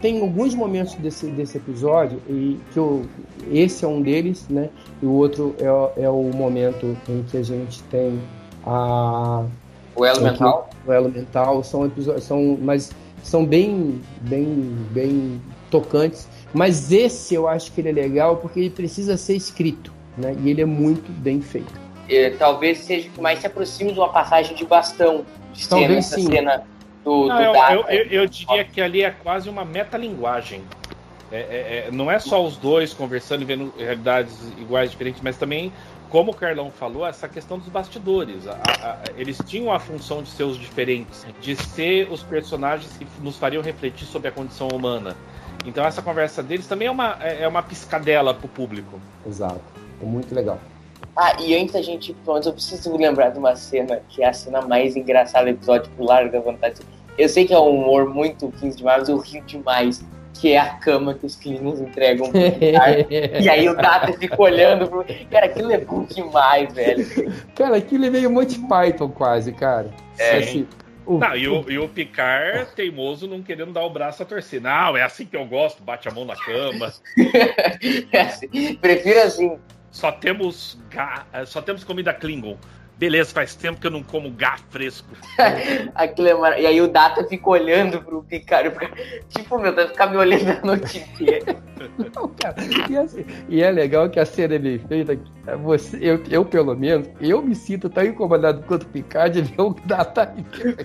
[0.00, 3.04] tem alguns momentos desse, desse episódio e que eu,
[3.50, 4.70] esse é um deles, né?
[5.02, 8.20] E o outro é, é o momento em que a gente tem
[8.64, 9.44] a
[9.94, 10.70] o elo mental?
[10.86, 16.28] O elo mental são episódios, são, mas são bem, bem, bem tocantes.
[16.52, 20.36] Mas esse eu acho que ele é legal porque ele precisa ser escrito, né?
[20.42, 21.72] E ele é muito bem feito.
[22.08, 26.06] É, talvez seja o que mais se aproxime de uma passagem de bastão de talvez
[26.06, 26.30] cena, sim.
[26.32, 26.64] cena
[27.04, 30.62] do, não, do eu, eu, eu, eu, diria que ali é quase uma metalinguagem.
[31.30, 35.36] É, é, é, não é só os dois conversando e vendo realidades iguais, diferentes, mas
[35.36, 35.72] também
[36.10, 38.46] como o Carlão falou, essa questão dos bastidores.
[38.46, 43.06] A, a, eles tinham a função de ser os diferentes, de ser os personagens que
[43.22, 45.16] nos fariam refletir sobre a condição humana.
[45.64, 49.00] Então essa conversa deles também é uma, é uma piscadela pro público.
[49.26, 49.60] Exato.
[50.02, 50.58] É muito legal.
[51.16, 54.28] Ah, e antes da gente ir pro eu preciso lembrar de uma cena que é
[54.28, 56.80] a cena mais engraçada do episódio, por larga vontade.
[57.16, 60.02] Eu sei que é um humor muito 15 demais, mas eu rio demais
[60.40, 64.88] que é a cama que os Klingons entregam pro E aí o Data fica olhando
[64.88, 65.04] pro...
[65.30, 67.06] Cara, aquilo é bom demais, velho.
[67.54, 69.90] Cara, aquilo é meio Monty Python quase, cara.
[70.18, 70.38] É.
[70.38, 70.66] Assim,
[71.04, 74.62] O, não, e o, e o Picard teimoso não querendo dar o braço a torcer.
[74.62, 76.90] Não, é assim que eu gosto, bate a mão na cama.
[78.10, 79.58] é assim, prefiro assim.
[79.90, 80.78] Só temos,
[81.46, 82.56] só temos comida Klingon.
[83.00, 85.08] Beleza, faz tempo que eu não como gato fresco.
[85.94, 86.60] Aquilo é mar...
[86.60, 88.70] E aí o Data fica olhando pro Picard.
[89.30, 91.56] Tipo, meu, vai ficar me olhando a noite inteira.
[92.14, 92.56] Não, cara,
[92.90, 95.18] e, assim, e, é legal que a cena é bem feita.
[95.62, 99.62] Você, eu, eu, pelo menos, eu me sinto tão incomodado quanto o Picard de ver
[99.62, 100.34] o Data.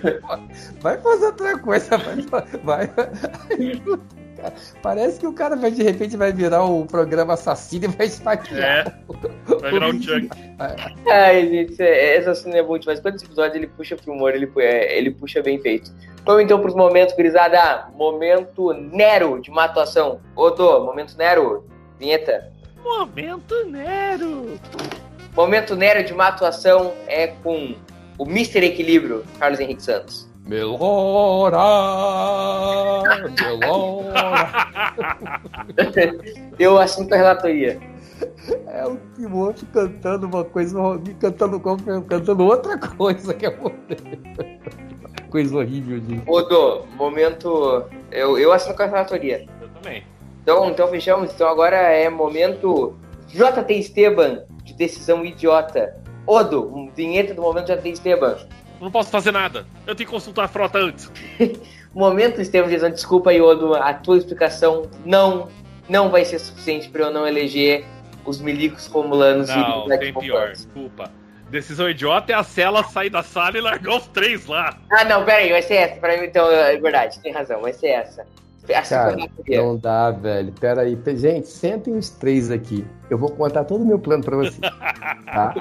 [0.80, 2.86] Vai fazer outra coisa, vai.
[2.86, 2.90] vai
[4.36, 4.54] cara.
[4.82, 8.06] Parece que o cara vai, de repente vai virar o um programa assassino e vai
[8.06, 8.86] esfaquear.
[8.88, 10.30] É, vai virar um junk.
[11.08, 13.00] Ai, gente, é, essa cena é boa demais.
[13.00, 15.92] Quantos episódios ele puxa pro humor, ele, é, ele puxa bem feito.
[16.24, 17.88] Vamos então pros momentos, gurizada.
[17.94, 20.20] Momento Nero de uma atuação.
[20.34, 21.64] Odo, momento Nero.
[21.98, 22.52] Vinheta.
[22.82, 24.58] Momento Nero.
[25.34, 27.74] Momento Nero de uma atuação é com
[28.18, 28.64] o Mr.
[28.64, 30.25] Equilíbrio, Carlos Henrique Santos.
[30.46, 31.58] Melhora!
[33.42, 34.46] Melhora!
[36.58, 37.80] Eu assunto a relatoria.
[38.68, 40.78] É o Timóteo cantando uma coisa,
[41.20, 43.58] cantando, cantando outra coisa que é
[45.28, 46.22] coisa horrível, gente.
[46.26, 47.84] Odo, momento.
[48.10, 49.46] Eu, eu assino com a relatoria.
[49.60, 50.04] Eu também.
[50.42, 51.32] Então, então fechamos.
[51.34, 55.94] Então agora é momento JT Esteban, de decisão idiota.
[56.26, 58.38] Odo, um vinheta do momento JT Esteban.
[58.80, 59.66] Não posso fazer nada.
[59.86, 61.10] Eu tenho que consultar a frota antes.
[61.94, 65.48] Momento, Estevam dizendo, desculpa, Yodo, a tua explicação não,
[65.88, 67.86] não vai ser suficiente para eu não eleger
[68.24, 71.10] os milicos romulanos não, e tem pior, desculpa.
[71.48, 74.76] Decisão idiota é a Cela sair da sala e largar os três lá.
[74.90, 76.00] Ah, não, peraí, vai ser essa.
[76.00, 78.26] Pra mim, então, é verdade, tem razão, vai ser essa.
[78.88, 79.16] Cara,
[79.48, 80.52] não dá, velho.
[80.58, 80.98] Pera aí.
[81.14, 82.84] Gente, sentem os três aqui.
[83.08, 84.58] Eu vou contar todo o meu plano pra vocês.
[85.24, 85.54] Tá?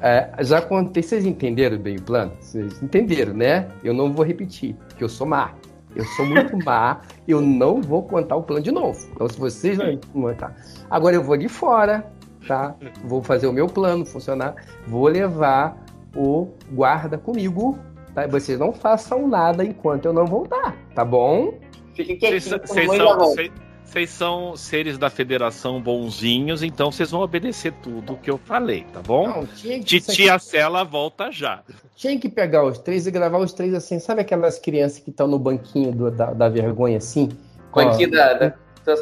[0.00, 2.32] É, já contei, vocês entenderam bem o plano?
[2.40, 3.68] Vocês entenderam, né?
[3.82, 5.54] Eu não vou repetir, porque eu sou má.
[5.94, 8.98] Eu sou muito má, eu não vou contar o plano de novo.
[9.12, 10.54] Então, se vocês não contar.
[10.90, 12.04] Agora eu vou de fora,
[12.46, 12.74] tá?
[13.04, 14.54] Vou fazer o meu plano funcionar.
[14.86, 15.76] Vou levar
[16.14, 17.78] o guarda comigo,
[18.14, 18.26] tá?
[18.26, 21.54] Vocês não façam nada enquanto eu não voltar, tá bom?
[21.94, 22.60] Fique quietinho.
[22.66, 23.52] Vocês
[23.92, 29.00] vocês são seres da federação bonzinhos, então vocês vão obedecer tudo que eu falei, tá
[29.00, 29.28] bom?
[29.28, 31.62] Não, Titia Cela volta já.
[31.94, 33.98] Tinha que pegar os três e gravar os três assim.
[33.98, 37.28] Sabe aquelas crianças que estão no banquinho do, da, da vergonha assim?
[37.74, 38.54] Banquinho da, da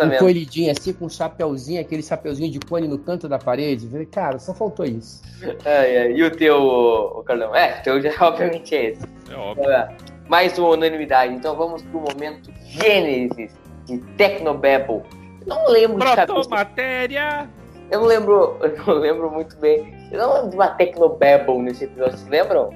[0.07, 3.89] encolhidinho assim, com um chapeuzinho, aquele chapeuzinho de cone no canto da parede.
[4.07, 5.23] Cara, só faltou isso.
[5.65, 6.13] É, é.
[6.13, 7.55] E o teu, o Carlão?
[7.55, 9.07] É, o teu já obviamente é esse.
[9.31, 9.71] É óbvio.
[9.71, 9.97] É.
[10.29, 11.33] Mais uma unanimidade.
[11.33, 13.60] Então vamos pro momento Gênesis
[13.99, 15.03] de Tecnobabble.
[15.47, 17.49] Não lembro de matéria.
[17.91, 19.95] Eu não lembro, eu não lembro muito bem.
[20.13, 22.71] Eu não lembro de uma Tecnobabble nesse episódio, vocês lembram?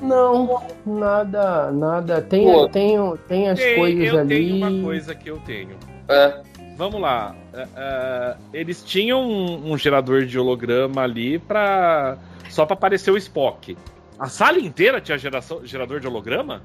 [0.00, 2.22] Não, nada, nada.
[2.22, 2.96] Tem, tem,
[3.26, 4.28] tem as tem, coisas eu ali.
[4.28, 5.76] Tenho uma coisa que eu tenho.
[6.08, 6.42] É.
[6.76, 7.34] Vamos lá.
[7.52, 12.16] Uh, uh, eles tinham um, um, gerador de holograma ali para
[12.48, 13.76] só para aparecer o Spock.
[14.18, 16.62] A sala inteira tinha geração, gerador de holograma?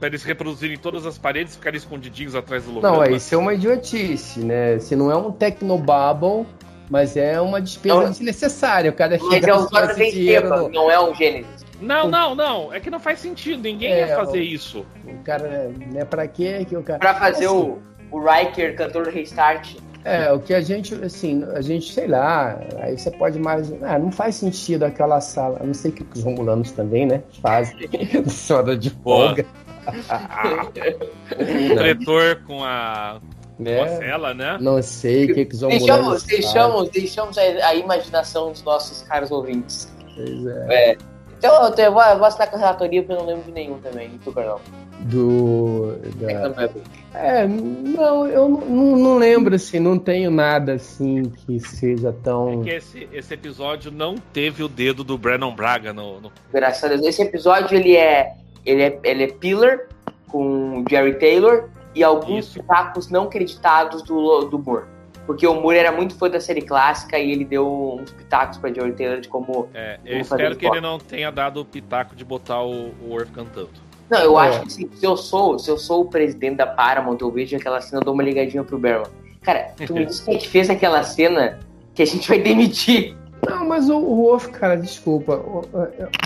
[0.00, 2.96] Pra eles reproduzirem todas as paredes e ficarem escondidinhos atrás do holograma.
[2.96, 4.78] Não, é, isso é uma idiotice, né?
[4.78, 6.46] Se não é um Tecnobubble,
[6.88, 8.90] mas é uma despesa não, desnecessária.
[8.90, 10.68] O cara mas é um dinheiro no...
[10.70, 11.66] não é um Gênesis.
[11.82, 12.72] Não, não, não.
[12.72, 13.62] É que não faz sentido.
[13.62, 14.86] Ninguém é, ia fazer o, isso.
[15.06, 16.02] O cara, né?
[16.06, 16.98] Pra quê que o cara.
[16.98, 17.78] Pra fazer assim, o,
[18.10, 19.76] o Riker, cantor do Restart.
[20.02, 23.70] É, o que a gente, assim, a gente, sei lá, aí você pode mais.
[23.82, 25.60] Ah, não faz sentido aquela sala.
[25.62, 27.22] Não sei o que os romulanos também, né?
[27.42, 27.76] Fazem.
[28.50, 29.44] Hora de folga
[31.38, 33.20] o diretor com a.
[33.62, 34.56] É, né?
[34.58, 39.30] Não sei o que, que os deixamos, deixamos, deixamos a, a, imaginação dos nossos caros
[39.30, 39.92] ouvintes.
[40.16, 40.92] Pois é.
[40.92, 40.96] é.
[41.36, 43.52] Então eu, eu vou, eu vou assinar com a relatoria porque eu não lembro de
[43.52, 44.60] nenhum também, super não.
[45.00, 45.96] Do.
[46.16, 46.68] Da...
[47.14, 52.60] É, não, eu não, não, lembro assim, não tenho nada assim que seja tão.
[52.60, 56.32] É que esse, esse episódio não teve o dedo do Brandon Braga no, no.
[56.52, 57.02] Graças a Deus.
[57.06, 59.86] Esse episódio ele é ele é, ele é Pillar
[60.28, 64.84] com Jerry Taylor e alguns pitacos não creditados do, do Moore.
[65.26, 68.72] Porque o Moore era muito fã da série clássica e ele deu uns pitacos pra
[68.72, 69.68] Jerry Taylor de como.
[69.74, 73.30] É, eu espero que ele não tenha dado o pitaco de botar o, o Worf
[73.32, 73.70] cantando.
[74.10, 74.48] Não, eu é.
[74.48, 77.56] acho que assim, se eu sou, se eu sou o presidente da Paramount, eu vejo
[77.56, 79.06] aquela cena, eu dou uma ligadinha pro Berman.
[79.40, 81.60] Cara, tu me disse que a gente fez aquela cena
[81.94, 83.16] que a gente vai demitir.
[83.48, 85.42] Não, mas o, o Wolf, cara, desculpa.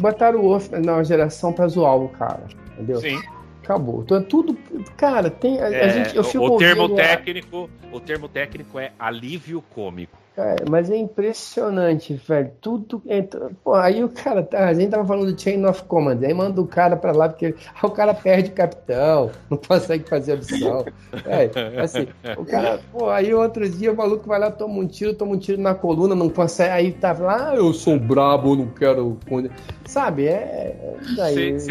[0.00, 3.00] Botaram o Wolf na geração pra zoar o cara, entendeu?
[3.00, 3.20] Sim.
[3.62, 4.02] Acabou.
[4.02, 4.56] Então é tudo.
[4.96, 5.60] Cara, tem.
[5.60, 10.18] A, é, a gente, eu fico o termo técnico, o termo técnico é alívio cômico.
[10.34, 12.50] Cara, mas é impressionante, velho.
[12.60, 13.00] Tudo.
[13.06, 13.52] Entra...
[13.62, 14.42] Pô, aí o cara.
[14.42, 16.18] Tá, a gente tava falando do Chain of Command.
[16.24, 20.08] Aí manda o cara pra lá, porque aí o cara perde o capitão, não consegue
[20.08, 20.84] fazer a missão.
[21.24, 22.80] É, assim, o cara.
[22.90, 25.72] Pô, aí outro dia o maluco vai lá, toma um tiro, toma um tiro na
[25.72, 26.72] coluna, não consegue.
[26.72, 29.16] Aí tá lá, ah, eu sou brabo, não quero.
[29.84, 30.26] Sabe?
[30.26, 30.96] É.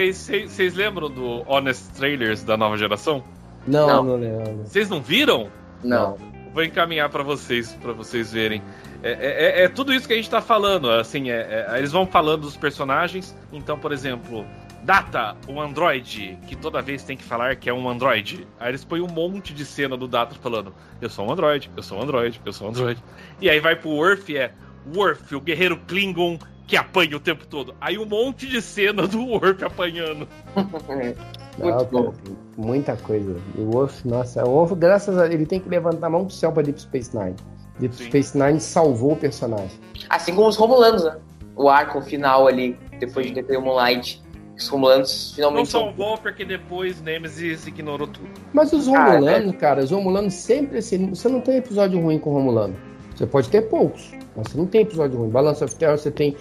[0.08, 3.22] Vocês lembram do Honest Trailers da nova geração?
[3.68, 4.64] Não, não, não lembro.
[4.66, 5.50] Vocês não viram?
[5.84, 6.16] Não.
[6.54, 8.62] Vou encaminhar para vocês, para vocês verem.
[9.02, 10.90] É, é, é, é, tudo isso que a gente tá falando.
[10.90, 13.36] Assim, é, é, eles vão falando dos personagens.
[13.52, 14.46] Então, por exemplo,
[14.84, 18.48] Data, um android, que toda vez tem que falar que é um android.
[18.60, 21.82] Aí eles põem um monte de cena do Data falando: Eu sou um android, eu
[21.82, 23.04] sou um android, eu sou um android.
[23.42, 24.52] E aí vai pro Worf e é
[24.96, 26.38] Worf, o guerreiro Klingon
[26.68, 27.76] que apanha o tempo todo.
[27.80, 30.28] Aí um monte de cena do Worf apanhando.
[31.58, 32.14] Muito bom.
[32.58, 33.36] muita coisa.
[33.58, 36.52] O Wolf, nossa, o Wolf, graças a ele tem que levantar a mão pro céu
[36.52, 37.36] pra Deep Space Nine.
[37.80, 38.06] Deep Sim.
[38.06, 39.72] Space Nine salvou o personagem.
[40.10, 41.18] Assim como os Romulanos, né?
[41.56, 44.22] O arco final ali, depois de ter o Moonlight.
[44.58, 45.74] Os Romulanos finalmente.
[45.74, 48.30] Não salvou porque depois Nemesis ignorou tudo.
[48.54, 51.10] Mas os Romulanos, cara, cara os Romulanos sempre assim.
[51.10, 52.76] Você não tem episódio ruim com o Romulano.
[53.16, 55.30] Você pode ter poucos, mas você não tem episódio ruim.
[55.30, 56.36] Balance of Terror, você tem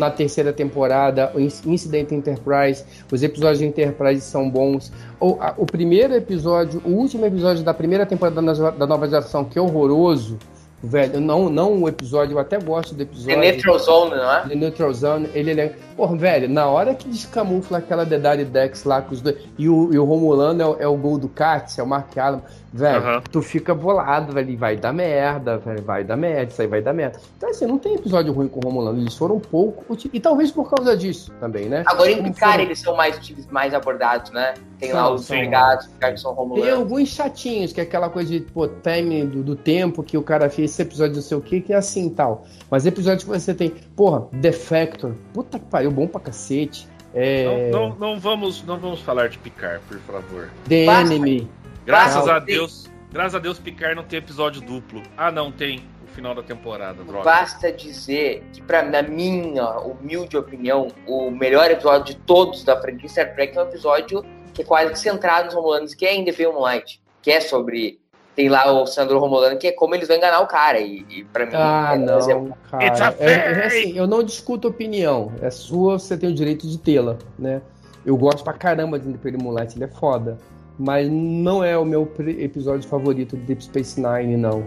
[0.00, 2.84] na terceira temporada, o Incident Enterprise,
[3.14, 4.92] os episódios de Enterprise são bons.
[5.20, 9.44] O, a, o primeiro episódio, o último episódio da primeira temporada da, da nova geração,
[9.44, 10.38] que é horroroso,
[10.82, 13.34] velho, não, não o episódio, eu até gosto do episódio.
[13.34, 14.48] The Neutral Zone, não é?
[14.48, 15.74] The Neutral Zone, ele, ele é.
[15.96, 19.36] Porra, velho, na hora que descamufla aquela Dedari Dex lá com os dois.
[19.56, 22.42] E o, e o Romulano é, é o gol do Katz, é o Mark Allen.
[22.76, 23.22] Velho, uhum.
[23.32, 26.92] tu fica bolado, velho, vai dar merda, velho, vai dar merda, isso aí vai dar
[26.92, 27.18] merda.
[27.36, 30.68] Então, assim, não tem episódio ruim com o Romulano, eles foram pouco, e talvez por
[30.68, 31.84] causa disso também, né?
[31.86, 33.18] Agora em Picard eles são mais,
[33.50, 34.52] mais abordados, né?
[34.78, 36.68] Tem são, lá os legados, que são Romulanos.
[36.68, 40.22] Tem alguns chatinhos, que é aquela coisa de, pô, time do, do tempo que o
[40.22, 42.44] cara fez esse episódio não sei o que, que é assim e tal.
[42.70, 46.88] Mas episódios que você tem, porra, Defector, puta que pariu, bom pra cacete.
[47.14, 47.70] É...
[47.70, 50.50] Não, não, não, vamos, não vamos falar de Picard, por favor.
[50.68, 51.14] The Basta.
[51.14, 51.48] Enemy.
[51.86, 55.02] Graças a Deus, graças a Deus Picard não tem episódio duplo.
[55.16, 57.24] Ah, não tem o final da temporada, droga.
[57.24, 63.08] Basta dizer que para na minha humilde opinião, o melhor episódio de todos da franquia
[63.08, 66.24] Star Trek é um episódio que é quase que centrado nos Romulanos, que é In
[66.24, 68.00] The Moonlight, que é sobre
[68.36, 70.78] tem lá o Sandro Romulano, que é como eles vão enganar o cara.
[70.78, 71.52] E, e pra mim.
[71.54, 72.56] Ah, é não, exemplo.
[72.70, 73.16] cara.
[73.18, 75.32] É, é, assim, eu não discuto opinião.
[75.42, 77.62] É sua, você tem o direito de tê-la, né?
[78.04, 80.38] Eu gosto pra caramba de Imperial Moonlight, ele é foda
[80.78, 84.66] mas não é o meu episódio favorito de Deep Space Nine, não.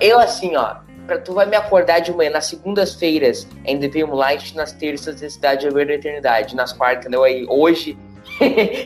[0.00, 0.76] Eu, assim, ó,
[1.06, 5.22] pra, tu vai me acordar de manhã, nas segundas-feiras é em The Light, nas terças
[5.22, 7.24] é Cidade da Eternidade, nas quartas, entendeu?
[7.24, 7.98] Aí, hoje,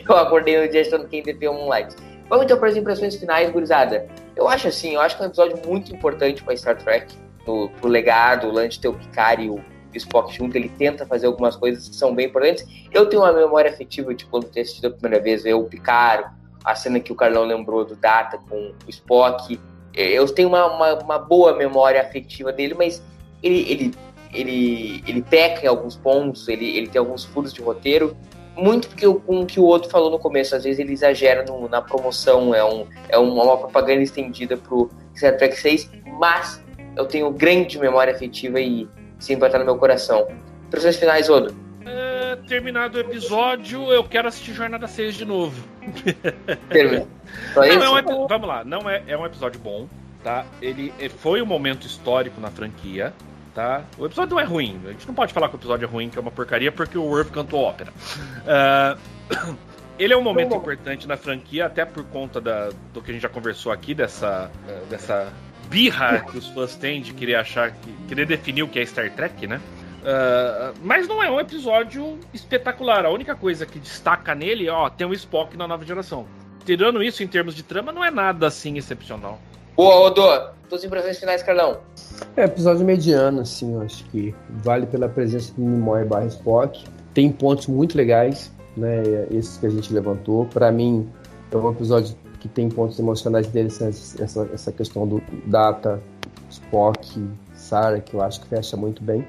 [0.07, 1.95] eu acordei no dia achando que é The Light.
[2.31, 4.07] Vamos então para as impressões finais, gurizada.
[4.37, 7.13] Eu acho assim, eu acho que é um episódio muito importante para Star Trek,
[7.45, 9.61] no, pro legado, o lance ter o Picard e o
[9.93, 12.65] Spock junto, ele tenta fazer algumas coisas que são bem importantes.
[12.89, 16.33] Eu tenho uma memória afetiva de quando ter assistido a primeira vez, ver o Picard,
[16.63, 19.59] a cena que o Carlão lembrou do Data com o Spock.
[19.93, 23.03] É, eu tenho uma, uma, uma boa memória afetiva dele, mas
[23.43, 23.93] ele, ele,
[24.33, 28.15] ele, ele peca em alguns pontos, ele, ele tem alguns furos de roteiro.
[28.55, 31.69] Muito porque com o que o outro falou no começo, às vezes ele exagera no,
[31.69, 35.89] na promoção, é, um, é uma propaganda estendida pro Star Trek 6,
[36.19, 36.61] mas
[36.95, 38.87] eu tenho grande memória afetiva e
[39.19, 40.27] sempre vai estar no meu coração.
[40.67, 41.55] Impressões finais, Odo?
[41.85, 45.63] É, terminado o episódio, eu quero assistir Jornada 6 de novo.
[47.55, 49.87] Não, é um, vamos lá, não é, é um episódio bom,
[50.23, 50.45] tá?
[50.61, 53.13] Ele foi um momento histórico na franquia,
[53.53, 53.83] tá?
[53.97, 56.09] O episódio não é ruim, a gente não pode falar que o episódio é ruim,
[56.09, 57.91] que é uma porcaria, porque o Worf cantou ópera.
[58.41, 59.55] Uh,
[59.99, 63.23] ele é um momento importante na franquia, até por conta da, do que a gente
[63.23, 64.49] já conversou aqui, dessa,
[64.89, 65.31] dessa
[65.69, 69.09] birra que os fãs têm de querer achar, que, querer definir o que é Star
[69.11, 69.61] Trek, né?
[70.01, 73.05] Uh, mas não é um episódio espetacular.
[73.05, 76.25] A única coisa que destaca nele, ó, tem um Spock na nova geração.
[76.65, 79.39] Tirando isso, em termos de trama, não é nada assim excepcional.
[79.75, 80.51] Boa, Odo!
[80.67, 81.81] Tuas impressões finais, Carlão?
[82.35, 86.83] É episódio mediano, assim, eu acho que vale pela presença do Nimoy barra Spock.
[87.13, 89.03] Tem pontos muito legais, né?
[89.31, 90.45] Esses que a gente levantou.
[90.45, 91.07] Para mim,
[91.51, 96.01] é um episódio que tem pontos emocionais dele, essa, essa questão do Data,
[96.49, 97.21] Spock,
[97.53, 99.25] Sarah, que eu acho que fecha muito bem.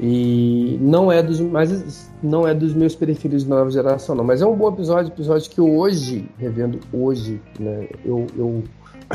[0.00, 4.24] E não é dos, mas não é dos meus preferidos da nova geração, não.
[4.24, 8.62] Mas é um bom episódio, episódio que hoje, revendo hoje, né, eu, eu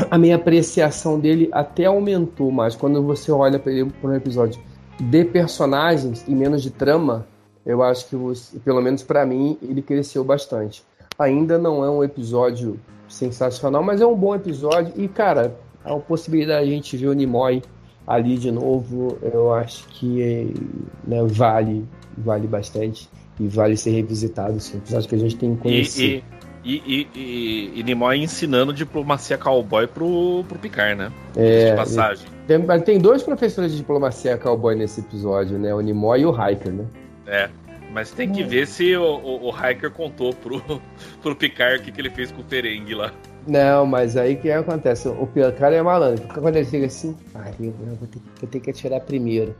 [0.09, 2.75] a minha apreciação dele até aumentou mais.
[2.75, 3.71] Quando você olha para
[4.03, 4.61] um episódio
[4.99, 7.27] de personagens e menos de trama,
[7.65, 10.83] eu acho que, pelo menos para mim, ele cresceu bastante.
[11.19, 14.93] Ainda não é um episódio sensacional, mas é um bom episódio.
[14.95, 17.61] E, cara, a possibilidade de a gente ver o Nimoy
[18.05, 20.53] ali de novo, eu acho que
[21.05, 21.85] né, vale,
[22.17, 24.59] vale bastante e vale ser revisitado.
[24.59, 24.81] Sim.
[24.95, 26.03] Acho que a gente tem que conhecer.
[26.03, 26.23] E, e,
[26.75, 31.11] e, e, Nimoy ensinando diplomacia cowboy pro, pro Picard, né?
[31.35, 32.27] É, de passagem.
[32.45, 35.73] Tem, tem dois professores de diplomacia cowboy nesse episódio, né?
[35.73, 36.85] O Nimoy e o Hiker, né?
[37.25, 37.49] É.
[37.93, 40.61] Mas tem que ver se o, o, o Hiker contou pro,
[41.21, 43.11] pro Picard o que, que ele fez com o Ferengue lá.
[43.47, 45.07] Não, mas aí que acontece?
[45.07, 46.27] O Picard é malandro.
[46.27, 49.55] Quando ele chega assim, ai, eu vou ter, vou ter que atirar primeiro.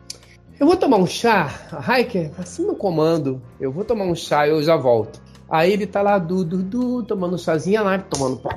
[0.59, 1.51] Eu vou tomar um chá,
[1.87, 3.41] Hiker, assim no comando.
[3.59, 5.21] Eu vou tomar um chá e eu já volto.
[5.49, 8.49] Aí ele tá lá, du, du, du, tomando chazinha lá, tomando pó,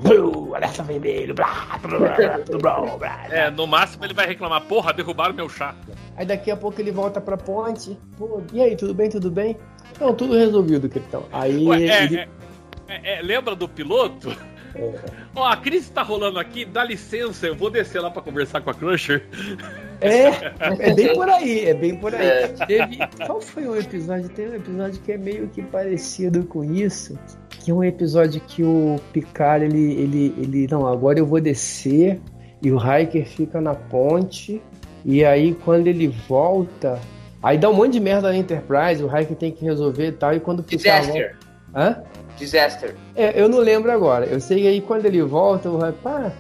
[0.57, 1.99] alerta vermelho, blá, blá,
[2.59, 5.75] blá, blá, É, no máximo ele vai reclamar, porra, derrubaram meu chá.
[6.17, 9.57] Aí daqui a pouco ele volta pra ponte, pô, e aí, tudo bem, tudo bem?
[10.01, 11.25] Não, tudo resolvido, capitão.
[11.33, 12.17] Aí Ué, é, ele...
[12.19, 12.29] é,
[12.89, 14.37] é, é, lembra do piloto?
[15.35, 18.71] Ó, a crise tá rolando aqui, dá licença, eu vou descer lá pra conversar com
[18.71, 19.25] a Crusher.
[20.01, 20.29] É,
[20.91, 22.27] é bem por aí, é bem por aí.
[22.27, 22.49] É.
[22.49, 24.29] Teve, qual foi o episódio?
[24.31, 27.19] Tem um episódio que é meio que parecido com isso,
[27.49, 32.21] que é um episódio que o Picard, ele, ele, ele, não, agora eu vou descer,
[32.63, 34.63] e o Hiker fica na ponte,
[35.05, 36.99] e aí quando ele volta,
[37.43, 40.35] aí dá um monte de merda na Enterprise, o Hiker tem que resolver e tal,
[40.35, 41.07] e quando o Picard...
[41.07, 41.37] Disaster.
[41.75, 42.03] Hã?
[42.41, 42.97] Disaster.
[43.15, 44.25] É, eu não lembro agora.
[44.25, 46.33] Eu sei que aí quando ele volta, o Hiker, pá,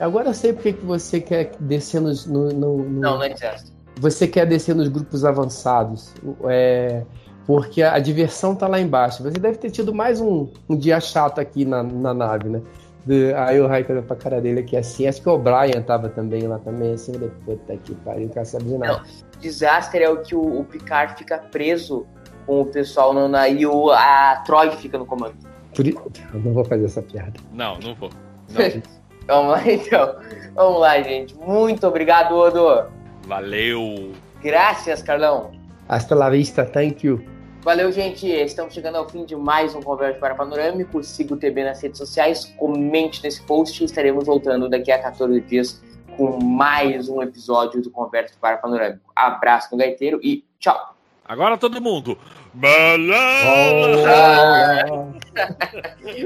[0.00, 3.32] Agora eu sei porque que você quer descer nos, no, no, no, Não, não é
[3.32, 3.72] exército.
[4.00, 6.12] Você quer descer nos grupos avançados.
[6.48, 7.04] É,
[7.46, 9.22] porque a, diversão tá lá embaixo.
[9.22, 12.62] Você deve ter tido mais um, um dia chato aqui na, na nave, né?
[13.06, 15.06] De, aí o Raikkonen pra cara dele aqui assim.
[15.06, 17.12] Acho que o Brian tava também lá também, assim.
[17.44, 18.94] Puta que pariu, não sabe de nada.
[18.94, 19.02] Não,
[19.40, 22.06] desastre é o que o, o, Picard fica preso
[22.46, 25.34] com o pessoal no, na, e o, a Troy fica no comando.
[25.74, 26.00] Por, eu
[26.34, 27.32] não vou fazer essa piada.
[27.52, 28.10] Não, não vou.
[28.50, 28.82] Não.
[29.26, 30.16] Vamos lá então.
[30.54, 31.34] Vamos lá, gente.
[31.34, 32.88] Muito obrigado, Odo.
[33.26, 34.12] Valeu.
[34.42, 35.52] Graças, Carlão.
[35.88, 37.24] Hasta la vista, thank you.
[37.62, 38.26] Valeu, gente.
[38.26, 41.02] Estamos chegando ao fim de mais um Conversa para Panorâmico.
[41.02, 45.40] Siga o TB nas redes sociais, comente nesse post e estaremos voltando daqui a 14
[45.40, 45.82] dias
[46.16, 49.10] com mais um episódio do Conversa para Panorâmico.
[49.16, 50.93] Abraço no gaiteiro e tchau.
[51.24, 52.18] Agora todo mundo.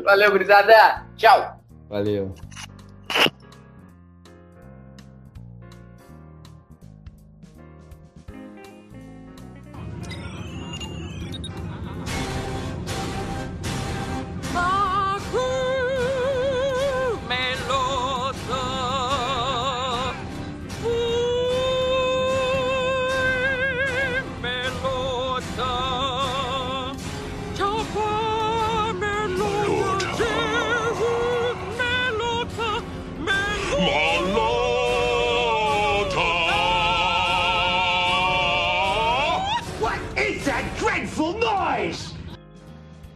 [0.04, 1.06] Valeu, gurizada.
[1.16, 1.60] Tchau.
[1.88, 2.34] Valeu.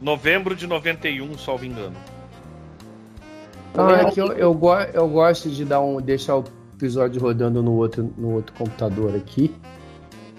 [0.03, 1.96] Novembro de 91, salvo engano.
[3.72, 6.44] Não, é que eu, eu, go eu gosto de dar um, deixar o
[6.74, 9.55] episódio rodando no outro, no outro computador aqui.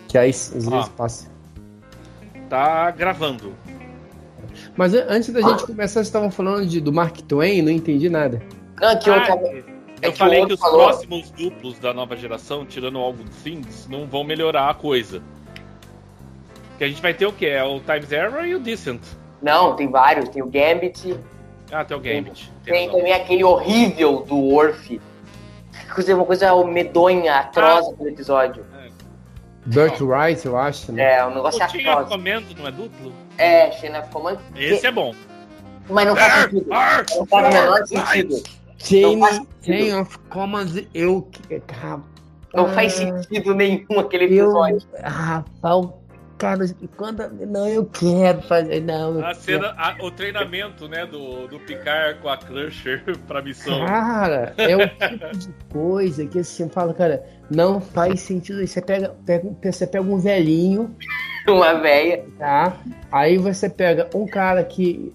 [0.10, 1.32] Que aí às vezes ah, passa.
[2.50, 3.54] Tá gravando.
[4.76, 8.42] Mas antes da gente começar, vocês estavam falando de, do Mark Twain, não entendi nada.
[8.82, 9.48] Não, que ah, eu, tava...
[9.48, 9.64] eu
[10.02, 10.90] é que falei que os falou...
[10.90, 15.24] próximos duplos da nova geração, tirando alguns things, não vão melhorar a coisa.
[16.78, 17.46] Que a gente vai ter o quê?
[17.46, 19.02] É o Times Error e o Decent.
[19.44, 20.30] Não, tem vários.
[20.30, 21.20] Tem o Gambit.
[21.72, 22.52] Ah, tem o Gambit.
[22.64, 25.02] Tem, tem também aquele horrível do Worf.
[26.08, 28.08] Uma coisa medonha, atroz ah.
[28.08, 28.66] episódio.
[28.80, 28.90] É.
[29.66, 31.16] Burt Wright, eu acho, né?
[31.16, 32.08] É, um negócio o atroz.
[32.08, 33.14] O Command não é duplo?
[33.38, 34.38] É, Chain of Command.
[34.56, 34.88] Esse que...
[34.88, 35.14] é bom.
[35.90, 36.66] Mas não faz sentido.
[36.70, 38.44] Não faz o menor sentido.
[38.78, 41.30] Chain of Command, eu...
[42.54, 44.82] Não faz sentido nenhum aquele episódio.
[44.94, 45.44] Eu, ah,
[46.44, 46.66] cara,
[46.98, 47.30] quando.
[47.48, 48.82] Não, eu quero fazer.
[48.82, 49.24] Não.
[49.26, 53.86] A cena, a, o treinamento, né, do, do Picard com a Crusher pra missão.
[53.86, 58.66] Cara, é o tipo de coisa que assim, fala, cara, não faz sentido.
[58.66, 60.96] Você pega, pega, você pega um velhinho.
[61.48, 62.26] Uma velha.
[62.38, 62.78] Tá?
[63.12, 65.14] Aí você pega um cara que.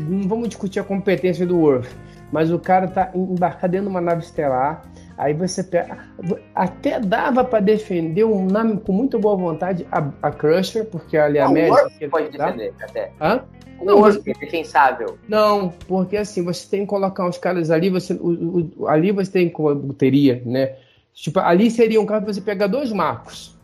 [0.00, 1.88] Não vamos discutir a competência do Worf,
[2.32, 4.82] mas o cara tá embarcado dentro de uma nave estelar
[5.18, 5.98] Aí você pega.
[6.54, 11.38] Até dava para defender um nome com muito boa vontade a, a Crusher, porque ali
[11.38, 11.88] é a médica.
[12.02, 13.12] O pode defender até.
[13.20, 13.42] Hã?
[13.82, 14.18] Não, você...
[14.30, 15.18] é defensável.
[15.28, 19.30] Não, porque assim, você tem que colocar uns caras ali, você, o, o, ali você
[19.30, 20.76] tem como teria, né?
[21.12, 23.56] Tipo, ali seria um caso pra você pegar dois marcos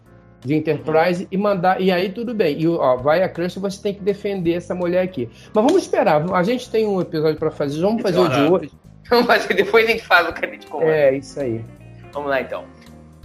[0.44, 1.80] de Enterprise e mandar.
[1.80, 2.60] E aí tudo bem.
[2.60, 5.28] E ó, vai a Crusher, você tem que defender essa mulher aqui.
[5.54, 6.24] Mas vamos esperar.
[6.32, 7.80] A gente tem um episódio para fazer.
[7.80, 8.70] Vamos fazer o de hoje.
[9.26, 10.90] Mas depois a gente faz o canete comando.
[10.90, 11.64] É, isso aí.
[12.12, 12.64] Vamos lá então.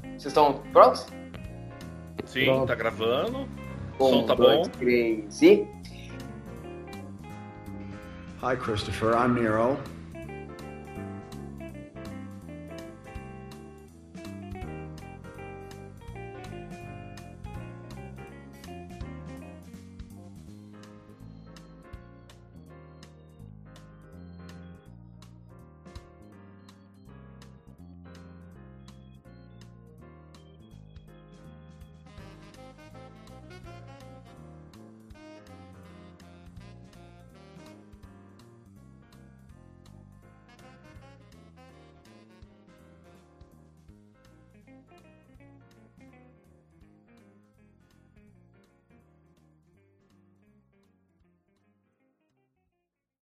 [0.03, 1.05] Vocês estão prontos?
[2.25, 2.67] Sim, Pronto.
[2.67, 3.47] tá gravando.
[3.99, 4.73] O Um, som tá dois, bom.
[4.79, 5.65] três e.
[8.43, 9.13] Hi, Christopher.
[9.13, 9.77] I'm Nero.